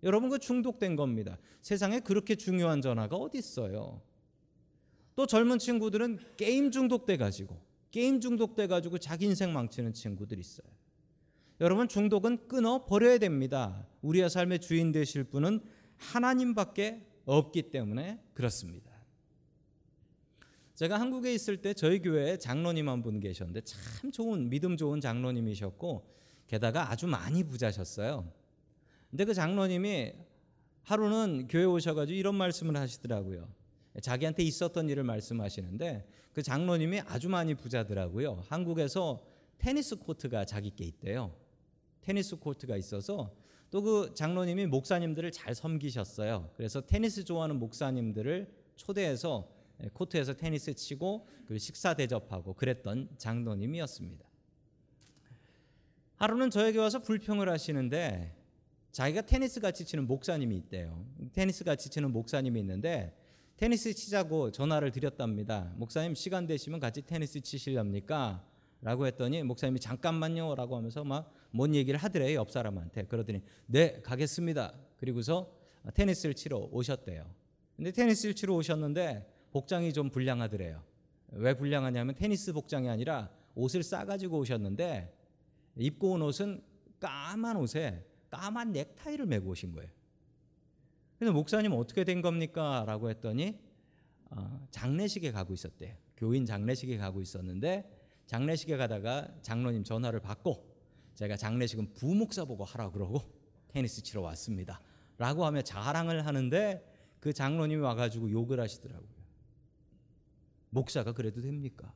여러분 0.04 0.30
그 0.30 0.40
중독된 0.40 0.96
겁니다. 0.96 1.38
세상에 1.62 2.00
그렇게 2.00 2.36
중요한 2.36 2.82
전화가 2.82 3.16
어디 3.16 3.38
있어요? 3.38 4.02
또 5.16 5.26
젊은 5.26 5.60
친구들은 5.60 6.20
게임 6.38 6.72
중독돼 6.72 7.18
가지고 7.18 7.60
게임 7.92 8.20
중독돼 8.20 8.68
가지고 8.68 8.98
자기 8.98 9.26
인생 9.26 9.54
망치는 9.54 9.94
친구들 9.94 10.38
있어요. 10.40 10.68
여러분 11.62 11.88
중독은 11.88 12.50
끊어 12.50 12.86
버려야 12.86 13.18
됩니다. 13.18 13.88
우리의 14.02 14.30
삶의 14.30 14.60
주인 14.60 14.92
되실 14.92 15.24
분은 15.24 15.62
하나님밖에 15.98 17.06
없기 17.26 17.72
때문에 17.72 18.20
그렇습니다. 18.34 18.92
제가 20.76 21.00
한국에 21.00 21.34
있을 21.34 21.62
때 21.62 21.74
저희 21.74 22.02
교회에 22.02 22.38
장로님 22.38 22.90
한 22.90 23.02
분 23.02 23.22
계셨는데 23.22 23.62
참 23.62 24.12
좋은 24.12 24.50
믿음 24.50 24.76
좋은 24.76 25.00
장로님이셨고 25.00 26.14
게다가 26.48 26.92
아주 26.92 27.08
많이 27.08 27.46
부자셨어요. 27.46 28.30
근데 29.10 29.24
그 29.24 29.34
장로님이 29.34 30.12
하루는 30.84 31.48
교회 31.48 31.64
오셔가지고 31.64 32.18
이런 32.18 32.36
말씀을 32.36 32.76
하시더라고요. 32.76 33.48
자기한테 34.02 34.44
있었던 34.44 34.90
일을 34.90 35.04
말씀하시는데 35.04 36.08
그 36.34 36.44
장로님이 36.44 37.02
아주 37.02 37.30
많이 37.30 37.56
부자더라고요. 37.56 38.44
한국에서 38.48 39.26
테니스 39.58 39.98
코트가 39.98 40.46
자기께 40.46 40.84
있대요. 40.86 41.34
테니스 42.02 42.38
코트가 42.38 42.78
있어서 42.78 43.34
또 43.72 43.82
그 43.82 44.14
장로님이 44.14 44.68
목사님들을 44.68 45.32
잘 45.32 45.54
섬기셨어요. 45.54 46.52
그래서 46.56 46.80
테니스 46.80 47.26
좋아하는 47.26 47.60
목사님들을 47.60 48.48
초대해서 48.78 49.52
코트에서 49.94 50.34
테니스 50.34 50.74
치고 50.76 51.28
그 51.46 51.58
식사 51.58 51.94
대접하고 51.94 52.54
그랬던 52.54 53.10
장로님이었습니다. 53.18 54.26
하루는 56.16 56.50
저에게 56.50 56.80
와서 56.80 57.00
불평을 57.00 57.50
하시는데 57.50 58.34
자기가 58.94 59.24
테니스 59.24 59.60
같이 59.60 59.84
치는 59.84 60.08
목사님이 60.08 60.56
있대요. 60.56 61.06
테니스 61.34 61.66
같이 61.66 61.90
치는 61.90 62.14
목사님이 62.14 62.62
있는데 62.62 63.14
테니스 63.58 63.94
치자고 63.94 64.52
전화를 64.52 64.92
드렸답니다. 64.92 65.72
목사님 65.76 66.14
시간 66.16 66.46
되시면 66.46 66.80
같이 66.80 67.02
테니스 67.02 67.42
치실렵니까? 67.42 68.46
라고 68.82 69.08
했더니 69.08 69.44
목사님이 69.44 69.80
잠깐만요 69.80 70.56
라고 70.56 70.76
하면서 70.78 71.04
막 71.04 71.36
뭔 71.56 71.74
얘기를 71.74 71.98
하더래요 71.98 72.38
옆 72.40 72.52
사람한테. 72.52 73.06
그러더니 73.06 73.42
네 73.66 74.02
가겠습니다. 74.02 74.74
그리고서 74.98 75.52
테니스를 75.94 76.36
치러 76.36 76.58
오셨대요. 76.72 77.26
근데 77.76 77.92
테니스를 77.92 78.36
치러 78.36 78.56
오셨는데 78.56 79.26
복장이 79.52 79.94
좀 79.94 80.10
불량하더래요. 80.10 80.84
왜 81.32 81.54
불량하냐면 81.54 82.16
테니스 82.16 82.54
복장이 82.54 82.90
아니라 82.90 83.30
옷을 83.56 83.84
싸가지고 83.84 84.40
오셨는데 84.40 85.14
입고 85.78 86.12
온 86.12 86.22
옷은 86.22 86.62
까만 87.00 87.58
옷에 87.58 88.06
까만 88.30 88.74
넥타이를 88.74 89.26
메고 89.26 89.50
오신 89.50 89.72
거예요 89.74 89.90
그래서 91.18 91.34
목사님 91.34 91.72
어떻게 91.74 92.04
된 92.04 92.22
겁니까? 92.22 92.84
라고 92.86 93.10
했더니 93.10 93.60
어, 94.30 94.68
장례식에 94.72 95.32
가고 95.32 95.54
있었대요 95.54 95.96
교인 96.18 96.46
장례식에 96.46 96.98
가고 96.98 97.22
있었는데 97.22 97.90
장례식에 98.26 98.78
가다가 98.78 99.28
장로님 99.42 99.84
전화를 99.84 100.20
받고 100.20 100.76
제가 101.16 101.38
장례식은 101.38 101.94
부목사 101.94 102.46
보고 102.46 102.64
하라 102.64 102.92
그러고 102.92 103.22
테니스 103.70 104.04
치러 104.04 104.22
왔습니다. 104.22 104.82
라고 105.18 105.46
하며 105.46 105.62
자랑을 105.62 106.26
하는데 106.26 106.94
그 107.20 107.34
장로님이 107.34 107.82
와가지고 107.82 108.32
욕을 108.32 108.60
하시더라고요. 108.60 109.16
목사가 110.70 111.14
그래도 111.14 111.42
됩니까? 111.42 111.94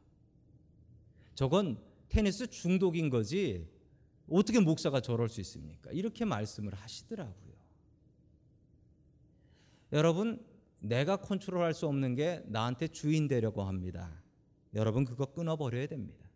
저건 1.35 1.81
테니스 2.09 2.47
중독인 2.47 3.09
거지 3.09 3.67
어떻게 4.29 4.59
목사가 4.59 5.01
저럴 5.01 5.29
수 5.29 5.41
있습니까? 5.41 5.91
이렇게 5.91 6.25
말씀을 6.25 6.73
하시더라고요. 6.73 7.48
여러분 9.91 10.43
내가 10.81 11.17
컨트롤할 11.17 11.73
수 11.73 11.87
없는 11.87 12.15
게 12.15 12.43
나한테 12.47 12.87
주인 12.87 13.27
되려고 13.27 13.63
합니다. 13.63 14.21
여러분 14.75 15.03
그거 15.03 15.25
끊어 15.25 15.55
버려야 15.55 15.87
됩니다. 15.87 16.29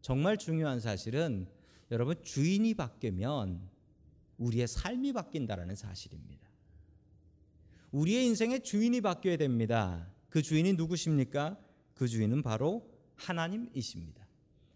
정말 0.00 0.38
중요한 0.38 0.80
사실은 0.80 1.48
여러분 1.90 2.22
주인이 2.22 2.74
바뀌면 2.74 3.68
우리의 4.38 4.66
삶이 4.68 5.12
바뀐다라는 5.12 5.74
사실입니다. 5.74 6.48
우리의 7.90 8.26
인생의 8.26 8.62
주인이 8.62 9.00
바뀌어야 9.00 9.36
됩니다. 9.36 10.10
그 10.28 10.42
주인이 10.42 10.74
누구십니까? 10.74 11.58
그 11.94 12.06
주인은 12.06 12.42
바로 12.42 12.88
하나님이십니다. 13.16 14.26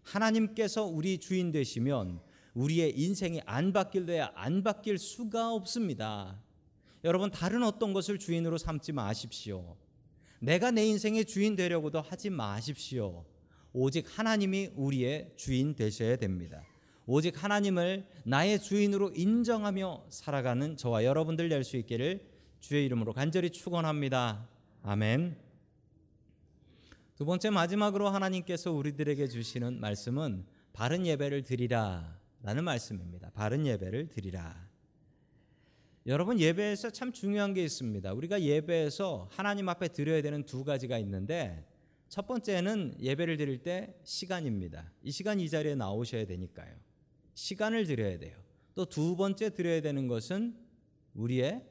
하나님께서 0.01 0.85
우리 0.85 1.17
주인 1.17 1.51
되시면 1.51 2.19
우리의 2.53 2.99
인생이 2.99 3.41
안 3.45 3.71
바뀔래야 3.71 4.31
안 4.35 4.63
바뀔 4.63 4.97
수가 4.97 5.53
없습니다. 5.53 6.42
여러분 7.03 7.31
다른 7.31 7.63
어떤 7.63 7.93
것을 7.93 8.17
주인으로 8.17 8.57
삼지 8.57 8.91
마십시오. 8.93 9.75
내가 10.39 10.71
내 10.71 10.85
인생의 10.85 11.25
주인 11.25 11.55
되려고도 11.55 12.01
하지 12.01 12.29
마십시오. 12.29 13.25
오직 13.73 14.05
하나님이 14.17 14.71
우리의 14.75 15.33
주인 15.35 15.75
되셔야 15.75 16.15
됩니다. 16.17 16.63
오직 17.05 17.43
하나님을 17.43 18.07
나의 18.23 18.61
주인으로 18.61 19.11
인정하며 19.15 20.05
살아가는 20.09 20.77
저와 20.77 21.03
여러분들 21.03 21.49
될 21.49 21.63
수 21.63 21.77
있기를 21.77 22.25
주의 22.59 22.85
이름으로 22.85 23.13
간절히 23.13 23.49
축원합니다. 23.49 24.47
아멘. 24.83 25.37
두 27.15 27.25
번째 27.25 27.49
마지막으로 27.49 28.09
하나님께서 28.09 28.71
우리들에게 28.71 29.27
주시는 29.27 29.79
말씀은 29.79 30.45
바른 30.71 31.05
예배를 31.05 31.43
드리라라는 31.43 32.63
말씀입니다. 32.63 33.31
바른 33.31 33.65
예배를 33.65 34.07
드리라. 34.07 34.72
여러분 36.05 36.37
예배에서 36.37 36.89
참 36.89 37.13
중요한 37.13 37.53
게 37.53 37.63
있습니다. 37.63 38.11
우리가 38.13 38.41
예배에서 38.41 39.29
하나님 39.31 39.69
앞에 39.69 39.87
드려야 39.87 40.21
되는 40.21 40.43
두 40.43 40.65
가지가 40.65 40.97
있는데 40.99 41.65
첫 42.09 42.27
번째는 42.27 42.95
예배를 42.99 43.37
드릴 43.37 43.63
때 43.63 43.95
시간입니다. 44.03 44.91
이 45.01 45.11
시간 45.11 45.39
이 45.39 45.49
자리에 45.49 45.75
나오셔야 45.75 46.25
되니까요. 46.25 46.75
시간을 47.33 47.85
드려야 47.85 48.19
돼요. 48.19 48.37
또 48.75 48.85
두 48.85 49.15
번째 49.15 49.51
드려야 49.51 49.81
되는 49.81 50.07
것은 50.07 50.57
우리의 51.13 51.63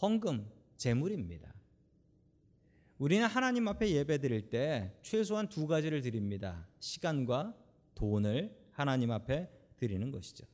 헌금, 0.00 0.48
재물입니다. 0.76 1.52
우리는 2.98 3.26
하나님 3.26 3.68
앞에 3.68 3.90
예배 3.90 4.18
드릴 4.18 4.48
때 4.48 4.96
최소한 5.02 5.48
두 5.48 5.66
가지를 5.66 6.00
드립니다. 6.00 6.66
시간과 6.80 7.54
돈을 7.94 8.56
하나님 8.72 9.10
앞에 9.10 9.50
드리는 9.76 10.10
것이죠. 10.10 10.46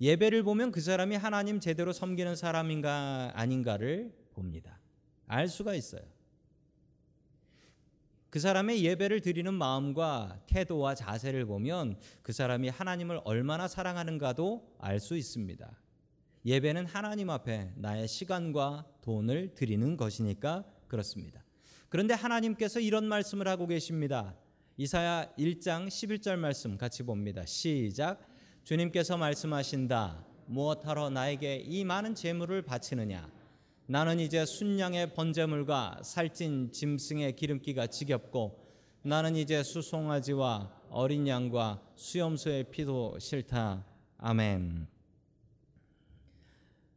예배를 0.00 0.42
보면 0.42 0.72
그 0.72 0.80
사람이 0.80 1.16
하나님 1.16 1.60
제대로 1.60 1.92
섬기는 1.92 2.34
사람인가 2.36 3.32
아닌가를 3.34 4.12
봅니다. 4.32 4.80
알 5.26 5.48
수가 5.48 5.74
있어요. 5.74 6.02
그 8.30 8.40
사람의 8.40 8.82
예배를 8.82 9.20
드리는 9.20 9.52
마음과 9.52 10.40
태도와 10.46 10.94
자세를 10.94 11.44
보면 11.44 11.98
그 12.22 12.32
사람이 12.32 12.70
하나님을 12.70 13.20
얼마나 13.24 13.68
사랑하는가도 13.68 14.76
알 14.78 15.00
수 15.00 15.16
있습니다. 15.16 15.78
예배는 16.44 16.86
하나님 16.86 17.30
앞에 17.30 17.72
나의 17.76 18.08
시간과 18.08 18.86
돈을 19.02 19.54
드리는 19.54 19.96
것이니까 19.96 20.64
그렇습니다. 20.88 21.44
그런데 21.88 22.14
하나님께서 22.14 22.80
이런 22.80 23.04
말씀을 23.04 23.46
하고 23.46 23.66
계십니다. 23.66 24.34
이사야 24.78 25.34
1장 25.38 25.88
11절 25.88 26.36
말씀 26.36 26.78
같이 26.78 27.02
봅니다. 27.02 27.44
시작. 27.44 28.31
주님께서 28.64 29.16
말씀하신다. 29.16 30.24
무엇하러 30.46 31.10
나에게 31.10 31.56
이 31.66 31.84
많은 31.84 32.14
재물을 32.14 32.62
바치느냐? 32.62 33.28
나는 33.86 34.20
이제 34.20 34.44
순양의 34.46 35.14
번제물과 35.14 36.00
살찐 36.04 36.70
짐승의 36.72 37.34
기름기가 37.36 37.88
지겹고 37.88 38.62
나는 39.02 39.34
이제 39.34 39.62
수송아지와 39.62 40.70
어린 40.90 41.26
양과 41.26 41.82
수염소의 41.96 42.70
피도 42.70 43.18
싫다. 43.18 43.84
아멘. 44.18 44.86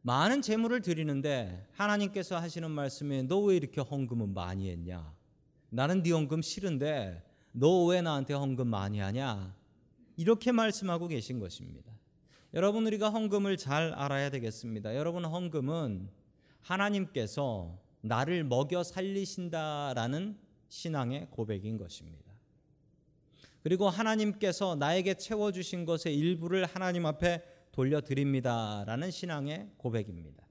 많은 0.02 0.40
재물을 0.42 0.80
드리는데 0.82 1.66
하나님께서 1.72 2.38
하시는 2.38 2.70
말씀이 2.70 3.24
너 3.24 3.40
왜 3.40 3.56
이렇게 3.56 3.80
헌금은 3.80 4.32
많이 4.34 4.70
했냐? 4.70 5.12
나는 5.70 6.04
네 6.04 6.12
헌금 6.12 6.42
싫은데 6.42 7.24
너 7.50 7.86
왜 7.86 8.02
나한테 8.02 8.34
헌금 8.34 8.68
많이 8.68 9.00
하냐? 9.00 9.52
이렇게 10.16 10.52
말씀하고 10.52 11.08
계신 11.08 11.38
것입니다. 11.38 11.92
여러분 12.54 12.86
우리가 12.86 13.10
헌금을 13.10 13.56
잘 13.56 13.92
알아야 13.92 14.30
되겠습니다. 14.30 14.96
여러분 14.96 15.24
헌금은 15.24 16.08
하나님께서 16.62 17.78
나를 18.00 18.44
먹여 18.44 18.82
살리신다라는 18.82 20.38
신앙의 20.68 21.28
고백인 21.30 21.76
것입니다. 21.76 22.32
그리고 23.62 23.88
하나님께서 23.88 24.76
나에게 24.76 25.14
채워 25.14 25.50
주신 25.52 25.84
것의 25.84 26.16
일부를 26.16 26.64
하나님 26.66 27.04
앞에 27.04 27.42
돌려드립니다라는 27.72 29.10
신앙의 29.10 29.70
고백입니다. 29.76 30.46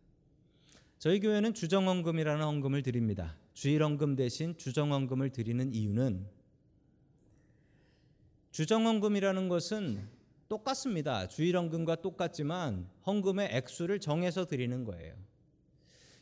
저희 1.00 1.20
교회는 1.20 1.54
주정헌금이라는 1.54 2.44
헌금을 2.46 2.84
드립니다. 2.84 3.38
주일헌금 3.54 4.16
대신 4.16 4.58
주정헌금을 4.58 5.30
드리는 5.32 5.74
이유는 5.74 6.28
주정헌금이라는 8.56 9.50
것은 9.50 10.08
똑같습니다. 10.48 11.28
주일헌금과 11.28 11.98
똑같지만 11.98 12.90
헌금의 13.06 13.50
액수를 13.52 14.00
정해서 14.00 14.46
드리는 14.46 14.86
거예요. 14.86 15.14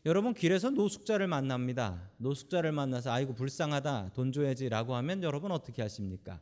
여러분 0.08 0.34
길에서 0.34 0.72
노숙자를 0.72 1.28
만납니다. 1.28 2.10
노숙자를 2.18 2.72
만나서 2.72 3.12
아이고 3.12 3.36
불쌍하다 3.36 4.14
돈 4.16 4.32
줘야지라고 4.32 4.96
하면 4.96 5.22
여러분 5.22 5.52
어떻게 5.52 5.84
하십니까? 5.84 6.42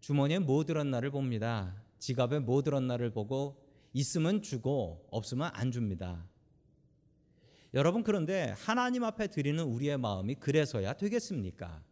주머니에 0.00 0.38
뭐 0.38 0.64
들었나를 0.64 1.10
봅니다. 1.10 1.76
지갑에 1.98 2.38
뭐 2.38 2.62
들었나를 2.62 3.10
보고 3.10 3.62
있으면 3.92 4.40
주고 4.40 5.06
없으면 5.10 5.50
안 5.52 5.70
줍니다. 5.70 6.24
여러분 7.74 8.02
그런데 8.02 8.54
하나님 8.56 9.04
앞에 9.04 9.26
드리는 9.26 9.62
우리의 9.62 9.98
마음이 9.98 10.36
그래서야 10.36 10.94
되겠습니까? 10.94 11.91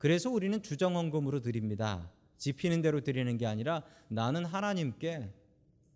그래서 0.00 0.30
우리는 0.30 0.62
주정헌금으로 0.62 1.40
드립니다. 1.40 2.10
지피는 2.38 2.80
대로 2.80 3.02
드리는 3.02 3.36
게 3.36 3.44
아니라 3.44 3.82
나는 4.08 4.46
하나님께 4.46 5.30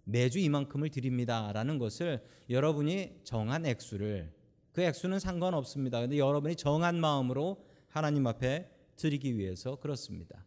매주 0.05 0.39
이만큼을 0.41 0.91
드립니다라는 0.91 1.79
것을 1.79 2.23
여러분이 2.51 3.23
정한 3.25 3.65
액수를 3.65 4.31
그 4.73 4.83
액수는 4.83 5.21
상관없습니다. 5.21 6.03
근데 6.03 6.19
여러분이 6.19 6.57
정한 6.57 7.01
마음으로 7.01 7.65
하나님 7.89 8.27
앞에 8.27 8.69
드리기 8.97 9.39
위해서 9.39 9.77
그렇습니다. 9.77 10.45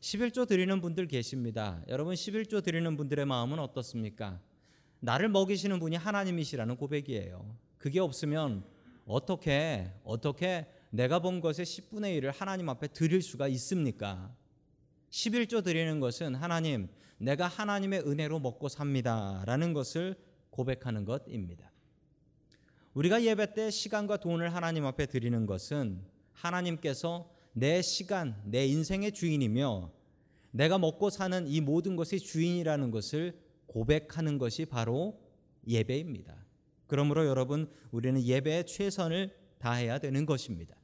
11조 0.00 0.48
드리는 0.48 0.80
분들 0.80 1.06
계십니다. 1.06 1.80
여러분 1.86 2.16
11조 2.16 2.64
드리는 2.64 2.96
분들의 2.96 3.24
마음은 3.26 3.60
어떻습니까? 3.60 4.40
나를 4.98 5.28
먹이시는 5.28 5.78
분이 5.78 5.94
하나님이시라는 5.94 6.76
고백이에요. 6.76 7.56
그게 7.78 8.00
없으면 8.00 8.64
어떻게 9.06 9.88
어떻게 10.02 10.66
내가 10.90 11.18
본 11.18 11.40
것의 11.40 11.66
10분의 11.66 12.20
1을 12.20 12.32
하나님 12.34 12.68
앞에 12.68 12.88
드릴 12.88 13.22
수가 13.22 13.48
있습니까? 13.48 14.34
11조 15.10 15.64
드리는 15.64 16.00
것은 16.00 16.34
하나님 16.34 16.88
내가 17.18 17.46
하나님의 17.46 18.00
은혜로 18.00 18.38
먹고 18.40 18.68
삽니다 18.68 19.42
라는 19.46 19.72
것을 19.72 20.16
고백하는 20.50 21.04
것입니다. 21.04 21.70
우리가 22.94 23.22
예배 23.22 23.54
때 23.54 23.70
시간과 23.70 24.18
돈을 24.18 24.54
하나님 24.54 24.86
앞에 24.86 25.06
드리는 25.06 25.46
것은 25.46 26.02
하나님께서 26.32 27.30
내 27.52 27.82
시간, 27.82 28.40
내 28.44 28.66
인생의 28.66 29.12
주인이며 29.12 29.90
내가 30.50 30.78
먹고 30.78 31.10
사는 31.10 31.46
이 31.46 31.60
모든 31.60 31.96
것의 31.96 32.20
주인이라는 32.20 32.90
것을 32.90 33.38
고백하는 33.66 34.38
것이 34.38 34.64
바로 34.64 35.20
예배입니다. 35.66 36.34
그러므로 36.86 37.26
여러분 37.26 37.70
우리는 37.90 38.22
예배에 38.22 38.64
최선을 38.64 39.36
다해야 39.58 39.98
되는 39.98 40.24
것입니다. 40.24 40.77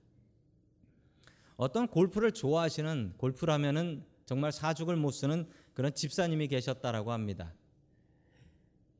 어떤 1.56 1.86
골프를 1.88 2.32
좋아하시는 2.32 3.14
골프라면은 3.16 4.04
정말 4.26 4.52
사죽을 4.52 4.96
못 4.96 5.10
쓰는 5.12 5.46
그런 5.74 5.94
집사님이 5.94 6.48
계셨다라고 6.48 7.12
합니다. 7.12 7.52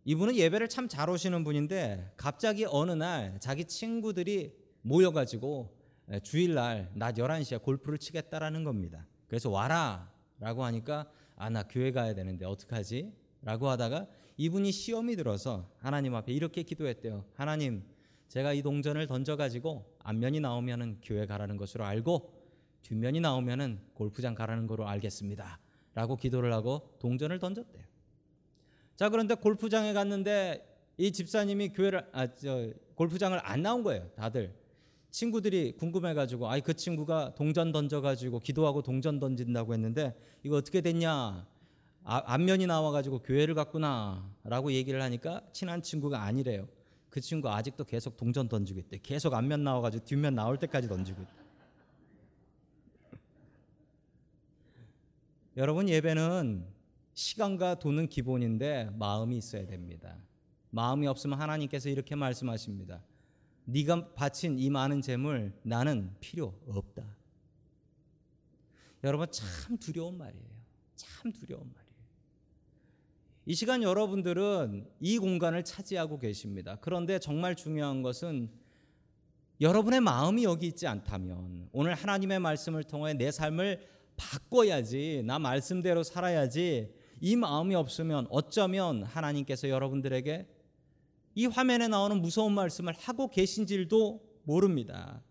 이분은 0.05 0.37
예배를 0.37 0.69
참 0.69 0.89
잘 0.89 1.09
오시는 1.09 1.45
분인데 1.45 2.13
갑자기 2.17 2.67
어느 2.69 2.93
날 2.93 3.39
자기 3.41 3.65
친구들이 3.65 4.55
모여가지고 4.83 5.75
주일날 6.23 6.91
낮 6.95 7.15
11시에 7.17 7.63
골프를 7.63 7.99
치겠다라는 7.99 8.65
겁니다. 8.65 9.07
그래서 9.29 9.49
와라 9.51 10.13
라고 10.39 10.65
하니까 10.65 11.11
아 11.37 11.49
나 11.49 11.63
교회 11.65 11.91
가야 11.91 12.15
되는데 12.15 12.45
어떡하지? 12.45 13.13
라고 13.43 13.69
하다가 13.69 14.07
이분이 14.37 14.73
시험이 14.73 15.17
들어서 15.17 15.71
하나님 15.79 16.15
앞에 16.15 16.33
이렇게 16.33 16.63
기도했대요. 16.63 17.25
하나님 17.35 17.83
제가 18.29 18.53
이 18.53 18.63
동전을 18.63 19.07
던져가지고 19.07 19.97
앞면이 20.01 20.41
나오면은 20.41 20.99
교회 21.03 21.25
가라는 21.27 21.57
것으로 21.57 21.85
알고 21.85 22.34
뒷면이 22.85 23.21
나오면은 23.21 23.81
골프장 23.95 24.35
가라는 24.35 24.67
거로 24.67 24.87
알겠습니다. 24.87 25.59
라고 25.95 26.17
기도를 26.17 26.53
하고 26.53 26.97
동전을 27.01 27.39
던졌대요. 27.39 27.85
자, 28.97 29.09
그런데 29.09 29.35
골프장에 29.35 29.93
갔는데 29.93 30.93
이 30.97 31.11
집사님이 31.11 31.71
교회를 31.71 32.07
아, 32.13 32.33
저, 32.35 32.71
골프장을 32.95 33.39
안 33.43 33.63
나온 33.63 33.83
거예요. 33.83 34.09
다들 34.15 34.55
친구들이 35.11 35.77
궁금해 35.77 36.15
가지고 36.15 36.49
아이 36.49 36.61
그 36.61 36.75
친구가 36.75 37.35
동전 37.35 37.73
던져 37.73 38.01
가지고 38.01 38.41
기도하고 38.41 38.83
동전 38.83 39.19
던진다고 39.19 39.73
했는데 39.73 40.15
이거 40.43 40.57
어떻게 40.57 40.81
됐냐? 40.81 41.47
아, 42.07 42.23
안면이 42.27 42.67
나와 42.67 42.91
가지고 42.91 43.21
교회를 43.21 43.55
갔구나라고 43.55 44.73
얘기를 44.73 45.01
하니까 45.01 45.41
친한 45.53 45.83
친구가 45.83 46.23
아니래요. 46.23 46.69
그 47.09 47.21
친구 47.21 47.49
아직도 47.49 47.85
계속 47.85 48.17
동전 48.17 48.49
던지고 48.49 48.81
있대. 48.81 48.99
계속 49.03 49.33
앞면 49.33 49.65
나와 49.65 49.81
가지고 49.81 50.05
뒷면 50.05 50.35
나올 50.35 50.59
때까지 50.59 50.89
던지고 50.89 51.23
있대. 51.23 51.44
여러분 55.57 55.89
예배는 55.89 56.67
시간과 57.13 57.77
돈은 57.79 58.09
기본인데 58.09 58.91
마음이 58.99 59.37
있어야 59.37 59.67
됩니다. 59.67 60.19
마음이 60.71 61.07
없으면 61.07 61.41
하나님께서 61.41 61.89
이렇게 61.89 62.17
말씀하십니다. 62.17 63.01
네가 63.67 64.15
바친 64.15 64.59
이 64.59 64.69
많은 64.69 65.01
재물 65.01 65.53
나는 65.63 66.13
필요 66.19 66.61
없다. 66.67 67.05
여러분 69.05 69.29
참 69.31 69.79
두려운 69.79 70.19
말이에요. 70.19 70.45
참 70.97 71.33
두려운 71.33 71.73
말이에요. 71.73 71.95
이 73.47 73.55
시간 73.55 73.85
여러분들은 73.85 74.91
이 74.99 75.19
공간을 75.19 75.63
차지하고 75.65 76.19
계십니다. 76.19 76.79
그런데 76.81 77.21
정말 77.21 77.55
중요한 77.55 78.03
것은 78.03 78.51
여러분의 79.61 80.01
마음이 80.01 80.43
여기 80.43 80.67
있지 80.67 80.89
않다면 80.89 81.69
오늘 81.71 81.95
하나님의 81.95 82.41
말씀을 82.41 82.83
통해 82.83 83.15
내 83.15 83.31
삶을 83.31 83.94
바꿔야지 84.17 85.23
나 85.25 85.39
말씀대로 85.39 86.03
살아야지 86.03 86.93
이 87.21 87.37
마음이 87.37 87.75
없으면 87.75 88.27
어쩌면 88.31 89.03
하나님께서 89.03 89.69
여러분들에게 89.69 90.47
이 91.37 91.47
화면에 91.47 91.89
나오는 91.89 92.21
무서운 92.21 92.53
말씀을 92.53 92.95
하고 92.99 93.29
계신지도 93.29 94.21
모릅니다. 94.45 95.23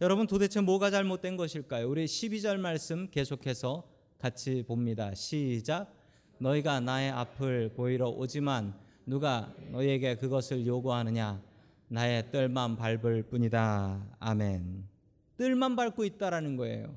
여러분 0.00 0.26
도대체 0.26 0.60
뭐가 0.60 0.90
잘못된 0.90 1.36
것일까요? 1.36 1.88
우리 1.88 2.06
12절 2.06 2.56
말씀 2.58 3.08
계속해서 3.10 3.84
같이 4.18 4.64
봅니다. 4.66 5.14
시작. 5.14 5.94
너희가 6.38 6.80
나의 6.80 7.10
앞을 7.12 7.74
보이러 7.74 8.08
오지만 8.08 8.74
누가 9.06 9.54
너희에게 9.70 10.16
그것을 10.16 10.66
요구하느냐? 10.66 11.40
나의 11.88 12.30
뜰만 12.32 12.76
밟을 12.76 13.24
뿐이다. 13.24 14.16
아멘. 14.18 14.88
뜰만 15.36 15.76
밟고 15.76 16.04
있다라는 16.04 16.56
거예요. 16.56 16.96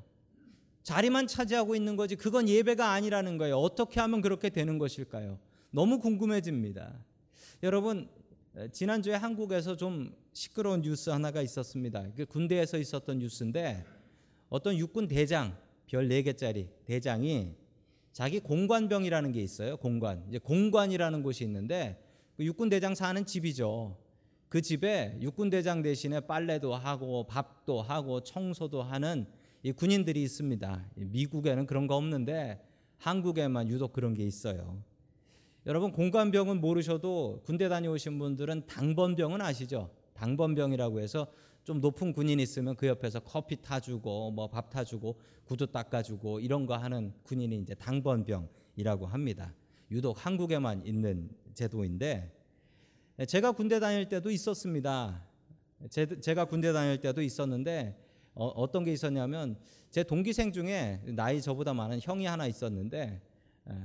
자리만 0.86 1.26
차지하고 1.26 1.74
있는 1.74 1.96
거지 1.96 2.14
그건 2.14 2.48
예배가 2.48 2.92
아니라는 2.92 3.38
거예요. 3.38 3.56
어떻게 3.56 3.98
하면 3.98 4.20
그렇게 4.20 4.50
되는 4.50 4.78
것일까요? 4.78 5.40
너무 5.72 5.98
궁금해집니다. 5.98 7.04
여러분 7.64 8.08
지난주에 8.70 9.14
한국에서 9.14 9.76
좀 9.76 10.14
시끄러운 10.32 10.82
뉴스 10.82 11.10
하나가 11.10 11.42
있었습니다. 11.42 12.12
그 12.14 12.24
군대에서 12.24 12.78
있었던 12.78 13.18
뉴스인데 13.18 13.84
어떤 14.48 14.78
육군 14.78 15.08
대장 15.08 15.58
별 15.86 16.08
4개짜리 16.08 16.68
대장이 16.84 17.56
자기 18.12 18.38
공관병이라는 18.38 19.32
게 19.32 19.42
있어요. 19.42 19.78
공관. 19.78 20.24
이제 20.28 20.38
공관이라는 20.38 21.24
곳이 21.24 21.42
있는데 21.42 22.00
그 22.36 22.44
육군 22.44 22.68
대장 22.68 22.94
사는 22.94 23.26
집이죠. 23.26 23.98
그 24.48 24.62
집에 24.62 25.18
육군 25.20 25.50
대장 25.50 25.82
대신에 25.82 26.20
빨래도 26.20 26.76
하고 26.76 27.26
밥도 27.26 27.82
하고 27.82 28.22
청소도 28.22 28.84
하는 28.84 29.26
이 29.66 29.72
군인들이 29.72 30.22
있습니다. 30.22 30.90
미국에는 30.94 31.66
그런 31.66 31.88
거 31.88 31.96
없는데 31.96 32.64
한국에만 32.98 33.68
유독 33.68 33.92
그런 33.92 34.14
게 34.14 34.22
있어요. 34.22 34.80
여러분 35.66 35.90
공관병은 35.90 36.60
모르셔도 36.60 37.42
군대 37.44 37.68
다녀오신 37.68 38.16
분들은 38.16 38.68
당번병은 38.68 39.40
아시죠? 39.40 39.90
당번병이라고 40.14 41.00
해서 41.00 41.26
좀 41.64 41.80
높은 41.80 42.12
군인 42.12 42.38
있으면 42.38 42.76
그 42.76 42.86
옆에서 42.86 43.18
커피 43.18 43.60
타주고 43.60 44.30
뭐 44.30 44.46
밥 44.46 44.70
타주고 44.70 45.18
구두 45.46 45.66
닦아주고 45.66 46.38
이런 46.38 46.64
거 46.66 46.76
하는 46.76 47.12
군인이 47.24 47.56
이제 47.56 47.74
당번병이라고 47.74 49.08
합니다. 49.08 49.52
유독 49.90 50.24
한국에만 50.24 50.86
있는 50.86 51.28
제도인데 51.54 52.32
제가 53.26 53.50
군대 53.50 53.80
다닐 53.80 54.08
때도 54.08 54.30
있었습니다. 54.30 55.26
제, 55.90 56.06
제가 56.20 56.44
군대 56.44 56.72
다닐 56.72 57.00
때도 57.00 57.20
있었는데 57.20 58.05
어, 58.36 58.46
어떤 58.48 58.84
게 58.84 58.92
있었냐면 58.92 59.58
제 59.90 60.04
동기생 60.04 60.52
중에 60.52 61.00
나이 61.06 61.40
저보다 61.40 61.74
많은 61.74 61.98
형이 62.00 62.26
하나 62.26 62.46
있었는데 62.46 63.20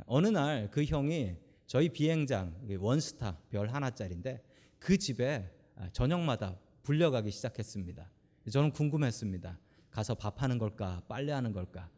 어느 0.05 0.27
날 0.27 0.69
그 0.71 0.83
형이 0.83 1.35
저희 1.65 1.89
비행장 1.89 2.53
원스타 2.79 3.39
별 3.49 3.69
하나짜리인데 3.69 4.43
그 4.77 4.97
집에 4.97 5.49
저녁마다 5.93 6.59
불려가기 6.83 7.31
시작했습니다. 7.31 8.11
저는 8.51 8.71
궁금했습니다. 8.71 9.57
가서 9.89 10.15
밥하는 10.15 10.57
걸까 10.57 11.01
빨래하는 11.07 11.53
걸까. 11.53 11.89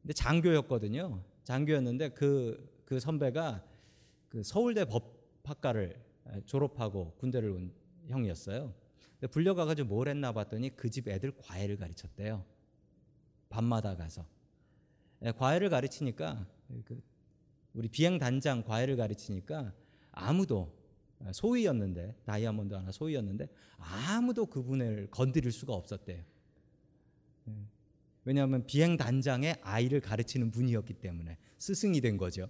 근데 0.00 0.12
장교였거든요. 0.12 1.22
장교였는데 1.42 2.10
그그 2.10 3.00
선배가 3.00 3.64
그 4.28 4.42
서울대 4.42 4.84
법학과를 4.84 6.00
졸업하고 6.46 7.14
군대를 7.18 7.50
온 7.50 7.72
형이었어요. 8.06 8.72
불려가가지고 9.28 9.88
뭘 9.88 10.08
했나 10.08 10.32
봤더니 10.32 10.76
그 10.76 10.90
집 10.90 11.08
애들 11.08 11.32
과외를 11.36 11.76
가르쳤대요. 11.76 12.44
밤마다 13.48 13.96
가서 13.96 14.26
과외를 15.36 15.70
가르치니까 15.70 16.46
그 16.84 17.02
우리 17.72 17.88
비행 17.88 18.18
단장 18.18 18.62
과외를 18.62 18.96
가르치니까 18.96 19.72
아무도 20.12 20.72
소위였는데 21.32 22.14
다이아몬드 22.24 22.74
하나 22.74 22.92
소위였는데 22.92 23.48
아무도 23.78 24.46
그분을 24.46 25.08
건드릴 25.10 25.50
수가 25.52 25.72
없었대요. 25.72 26.22
왜냐하면 28.24 28.64
비행 28.66 28.96
단장의 28.96 29.58
아이를 29.62 30.00
가르치는 30.00 30.50
분이었기 30.50 30.94
때문에 30.94 31.38
스승이 31.58 32.00
된 32.00 32.16
거죠. 32.16 32.48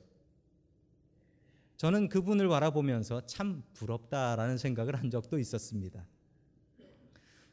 저는 1.77 2.09
그분을 2.09 2.49
바라보면서 2.49 3.27
참 3.27 3.65
부럽다라는 3.75 4.59
생각을 4.59 4.95
한 4.97 5.11
적도 5.11 5.39
있었습니다. 5.39 6.07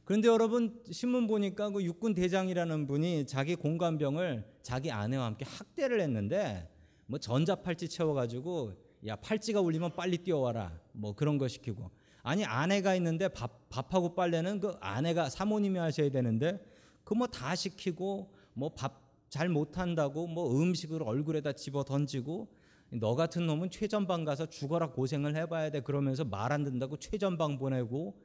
그런데 0.03 0.27
여러분 0.27 0.81
신문 0.91 1.27
보니까 1.27 1.69
그 1.69 1.83
육군 1.83 2.13
대장이라는 2.13 2.87
분이 2.87 3.27
자기 3.27 3.55
공관병을 3.55 4.45
자기 4.61 4.91
아내와 4.91 5.25
함께 5.25 5.45
학대를 5.47 6.01
했는데 6.01 6.69
뭐 7.05 7.19
전자팔찌 7.19 7.87
채워가지고 7.89 8.73
야 9.07 9.15
팔찌가 9.15 9.61
울리면 9.61 9.95
빨리 9.95 10.17
뛰어와라. 10.17 10.79
뭐 10.91 11.13
그런 11.15 11.37
거 11.37 11.47
시키고. 11.47 11.89
아니 12.23 12.45
아내가 12.45 12.93
있는데 12.95 13.27
밥 13.29 13.69
밥하고 13.69 14.13
빨래는 14.15 14.59
그 14.59 14.75
아내가 14.79 15.29
사모님이 15.29 15.79
하셔야 15.79 16.09
되는데 16.09 16.59
그 17.03 17.15
뭐 17.15 17.27
다 17.27 17.55
시키고 17.55 18.31
뭐 18.53 18.69
밥 18.75 19.01
잘 19.31 19.47
못한다고 19.47 20.27
뭐 20.27 20.61
음식을 20.61 21.01
얼굴에다 21.03 21.53
집어 21.53 21.85
던지고 21.85 22.49
너 22.89 23.15
같은 23.15 23.47
놈은 23.47 23.69
최전방 23.69 24.25
가서 24.25 24.45
죽어라 24.47 24.89
고생을 24.91 25.37
해봐야 25.37 25.69
돼. 25.71 25.79
그러면서 25.79 26.25
말 26.25 26.51
안 26.51 26.65
듣는다고 26.65 26.97
최전방 26.97 27.57
보내고 27.57 28.19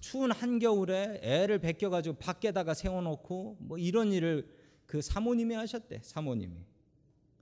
추운 0.00 0.30
한겨울에 0.30 1.20
애를 1.22 1.58
베껴 1.58 1.90
가지고 1.90 2.16
밖에다가 2.16 2.74
세워 2.74 3.00
놓고 3.00 3.56
뭐 3.60 3.78
이런 3.78 4.12
일을 4.12 4.48
그 4.86 5.02
사모님이 5.02 5.54
하셨대 5.54 6.00
사모님이. 6.02 6.64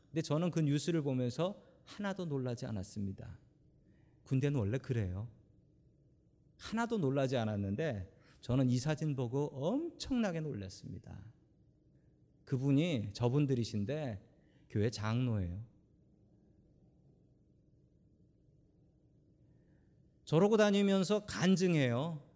근데 0.08 0.22
저는 0.22 0.50
그 0.50 0.60
뉴스를 0.60 1.02
보면서 1.02 1.60
하나도 1.84 2.24
놀라지 2.24 2.66
않았습니다. 2.66 3.38
군대는 4.24 4.58
원래 4.58 4.78
그래요. 4.78 5.28
하나도 6.56 6.98
놀라지 6.98 7.36
않았는데 7.36 8.10
저는 8.40 8.70
이 8.70 8.78
사진 8.78 9.14
보고 9.14 9.50
엄청나게 9.52 10.40
놀랐습니다. 10.40 11.18
그분이 12.44 13.10
저분들이신데 13.12 14.20
교회 14.70 14.90
장로예요. 14.90 15.62
저러고 20.24 20.56
다니면서 20.56 21.26
간증해요. 21.26 22.29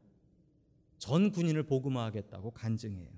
전 1.05 1.31
군인을 1.31 1.65
복음화하겠다고 1.65 2.53
간증해요. 2.53 3.11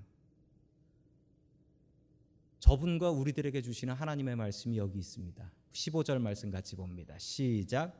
저분과 2.59 3.11
우리들에게 3.11 3.61
주시는 3.61 3.93
하나님의 3.93 4.35
말씀이 4.35 4.77
여기 4.77 4.99
있습니다. 4.99 5.49
15절 5.71 6.19
말씀 6.19 6.51
같이 6.51 6.75
봅니다. 6.75 7.17
시작. 7.17 7.97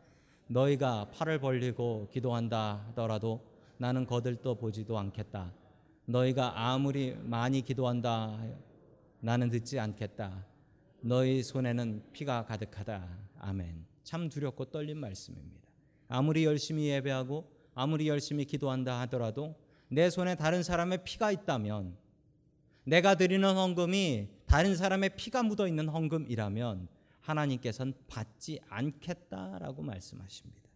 너희가 0.48 1.10
팔을 1.12 1.40
벌리고 1.40 2.10
기도한다 2.12 2.88
하더라도 2.90 3.50
나는 3.78 4.06
거들떠 4.06 4.56
보지도 4.56 5.00
않겠다. 5.00 5.54
너희가 6.04 6.68
아무리 6.68 7.16
많이 7.16 7.62
기도한다 7.62 8.46
나는 9.22 9.50
듣지 9.50 9.80
않겠다. 9.80 10.46
너희 11.00 11.42
손에는 11.42 12.12
피가 12.12 12.44
가득하다. 12.44 13.08
아멘. 13.38 13.86
참 14.04 14.28
두렵고 14.28 14.66
떨린 14.66 14.98
말씀입니다. 14.98 15.66
아무리 16.10 16.44
열심히 16.44 16.90
예배하고 16.90 17.50
아무리 17.74 18.10
열심히 18.10 18.44
기도한다 18.44 19.00
하더라도 19.02 19.56
내 19.90 20.10
손에 20.10 20.36
다른 20.36 20.64
사람의 20.64 21.04
피가 21.04 21.32
있다면 21.32 21.98
내가 22.84 23.16
드리는 23.16 23.48
헌금이 23.48 24.30
다른 24.46 24.76
사람의 24.76 25.12
피가 25.16 25.44
묻어 25.44 25.68
있는 25.68 25.90
헌금이라면 25.90 26.88
하나님께서는 27.22 27.94
받지 28.08 28.60
않겠다라고 28.70 29.82
말씀하십니다. 29.82 30.68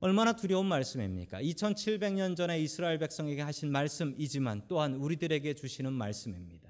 얼마나 0.00 0.34
두려운 0.34 0.66
말씀입니까? 0.66 1.40
2700년 1.40 2.36
전에 2.36 2.60
이스라엘 2.60 2.98
백성에게 2.98 3.42
하신 3.42 3.70
말씀이지만 3.70 4.62
또한 4.68 4.94
우리들에게 4.94 5.54
주시는 5.54 5.92
말씀입니다. 5.92 6.68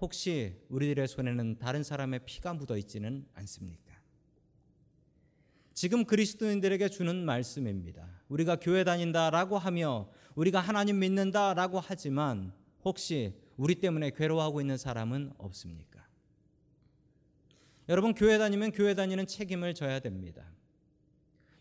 혹시 0.00 0.56
우리들의 0.68 1.08
손에는 1.08 1.58
다른 1.58 1.82
사람의 1.82 2.20
피가 2.26 2.54
묻어 2.54 2.76
있지는 2.76 3.26
않습니까? 3.34 3.89
지금 5.80 6.04
그리스도인들에게 6.04 6.90
주는 6.90 7.24
말씀입니다. 7.24 8.06
우리가 8.28 8.56
교회 8.56 8.84
다닌다라고 8.84 9.56
하며 9.56 10.10
우리가 10.34 10.60
하나님 10.60 10.98
믿는다라고 10.98 11.80
하지만 11.80 12.52
혹시 12.84 13.32
우리 13.56 13.76
때문에 13.76 14.10
괴로워하고 14.10 14.60
있는 14.60 14.76
사람은 14.76 15.32
없습니까? 15.38 16.06
여러분 17.88 18.12
교회 18.12 18.36
다니면 18.36 18.72
교회 18.72 18.92
다니는 18.92 19.26
책임을 19.26 19.72
져야 19.72 20.00
됩니다. 20.00 20.44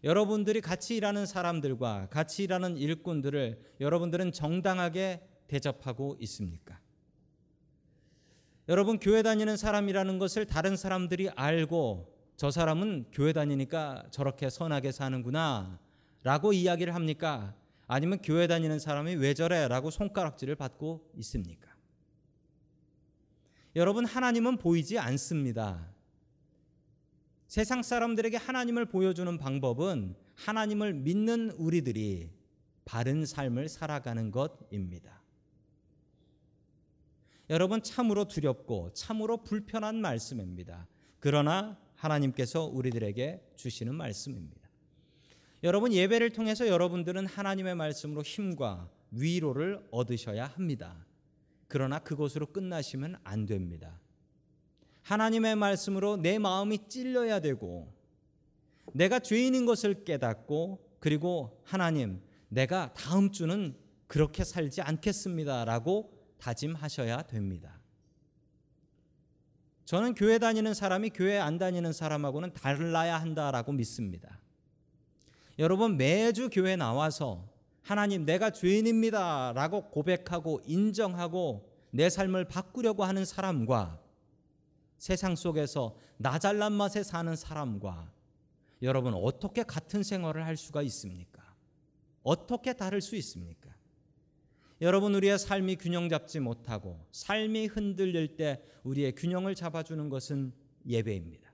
여러분들이 0.04 0.60
같이 0.60 0.98
일하는 0.98 1.26
사람들과 1.26 2.10
같이 2.10 2.44
일하는 2.44 2.76
일꾼들을 2.76 3.76
여러분들은 3.80 4.34
정당하게 4.34 5.26
대접하고 5.48 6.18
있습니까? 6.20 6.78
여러분 8.68 9.00
교회 9.00 9.22
다니는 9.22 9.56
사람이라는 9.56 10.20
것을 10.20 10.46
다른 10.46 10.76
사람들이 10.76 11.30
알고 11.30 12.19
저 12.40 12.52
사람은 12.52 13.08
교회 13.12 13.34
다니니까 13.34 14.06
저렇게 14.12 14.50
선하게 14.50 14.94
사는구나 14.94 15.78
라고 16.24 16.54
이야기를 16.54 16.96
합니까? 16.96 17.54
아니면 17.86 18.22
교회 18.22 18.48
다니는 18.48 18.80
사람이 18.80 19.16
왜 19.16 19.34
저래? 19.34 19.68
라고 19.68 19.92
손가락질을 19.92 20.56
받고 20.56 21.12
있습니까? 21.18 21.70
여러분 23.76 24.06
하나님은 24.06 24.56
보이지 24.56 24.98
않습니다. 25.00 25.92
세상 27.48 27.84
사람들에게 27.84 28.38
하나님을 28.38 28.86
보여주는 28.86 29.38
방법은 29.38 30.16
하나님을 30.36 30.94
믿는 30.94 31.52
우리들이 31.58 32.32
바른 32.86 33.26
삶을 33.26 33.68
살아가는 33.68 34.32
것입니다. 34.32 35.22
여러분 37.50 37.84
참으로 37.84 38.30
두렵고 38.30 38.94
참으로 38.94 39.44
불편한 39.44 40.00
말씀입니다. 40.00 40.88
그러나 41.20 41.78
하나님께서 42.00 42.66
우리들에게 42.66 43.42
주시는 43.56 43.94
말씀입니다. 43.96 44.70
여러분 45.64 45.92
예배를 45.92 46.32
통해서 46.32 46.68
여러분들은 46.68 47.26
하나님의 47.26 47.76
말씀으로 47.76 48.22
힘과 48.22 48.90
위로를 49.12 49.86
얻으셔야 49.92 50.48
합니다. 50.48 51.06
그러나 51.68 52.00
그것으로 52.00 52.48
끝나시면 52.48 53.18
안 53.24 53.46
됩니다. 53.46 54.00
하나님의 55.04 55.56
말씀으로 55.56 56.18
내 56.18 56.40
마음이 56.40 56.88
찔려야 56.88 57.42
되고 57.42 57.94
내가 58.94 59.20
죄인인 59.20 59.66
것을 59.66 60.06
깨닫고 60.06 60.80
그리고 61.00 61.62
하나님 61.66 62.22
내가 62.48 62.94
다음 62.94 63.32
주는 63.32 63.76
그렇게 64.08 64.44
살지 64.44 64.82
않겠습니다라고 64.82 66.14
다짐하셔야 66.38 67.24
됩니다. 67.24 67.79
저는 69.90 70.14
교회 70.14 70.38
다니는 70.38 70.76
사람이 70.76 71.10
교회 71.10 71.40
안 71.40 71.58
다니는 71.58 71.94
사람하고는 71.94 72.54
달라야 72.54 73.20
한다라고 73.20 73.72
믿습니다. 73.72 74.40
여러분 75.58 75.98
매주 75.98 76.52
교회 76.52 76.76
나와서 76.76 77.50
하나님 77.82 78.24
내가 78.24 78.52
죄인입니다라고 78.52 79.90
고백하고 79.90 80.62
인정하고 80.68 81.74
내 81.90 82.08
삶을 82.08 82.46
바꾸려고 82.46 83.04
하는 83.04 83.26
사람과 83.26 84.00
세상 85.00 85.36
속에서 85.36 85.98
나 86.18 86.38
잘난 86.38 86.72
맛에 86.72 87.02
사는 87.02 87.36
사람과 87.36 88.12
여러분 88.84 89.16
어떻게 89.16 89.64
같은 89.64 90.04
생활을 90.04 90.46
할 90.46 90.56
수가 90.56 90.84
있습니까? 90.84 91.42
어떻게 92.22 92.74
다를 92.74 93.02
수 93.02 93.16
있습니까? 93.16 93.69
여러분 94.82 95.14
우리의 95.14 95.38
삶이 95.38 95.76
균형 95.76 96.08
잡지 96.08 96.40
못하고 96.40 97.06
삶이 97.12 97.68
흔들릴 97.68 98.38
때 98.38 98.62
우리의 98.84 99.14
균형을 99.14 99.56
잡아주는 99.56 100.10
것은 100.10 100.54
예배입니다. 100.88 101.52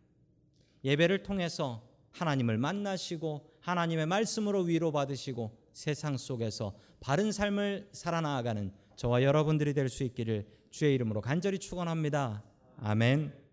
예배를 0.83 1.23
통해서 1.23 1.87
하나님을 2.11 2.57
만나시고 2.57 3.49
하나님의 3.61 4.05
말씀으로 4.05 4.61
위로받으시고 4.61 5.57
세상 5.73 6.17
속에서 6.17 6.77
바른 6.99 7.31
삶을 7.31 7.89
살아나가는 7.91 8.71
저와 8.95 9.23
여러분들이 9.23 9.73
될 9.73 9.89
수 9.89 10.03
있기를 10.03 10.47
주의 10.69 10.93
이름으로 10.93 11.21
간절히 11.21 11.57
축원합니다. 11.57 12.43
아멘. 12.77 13.44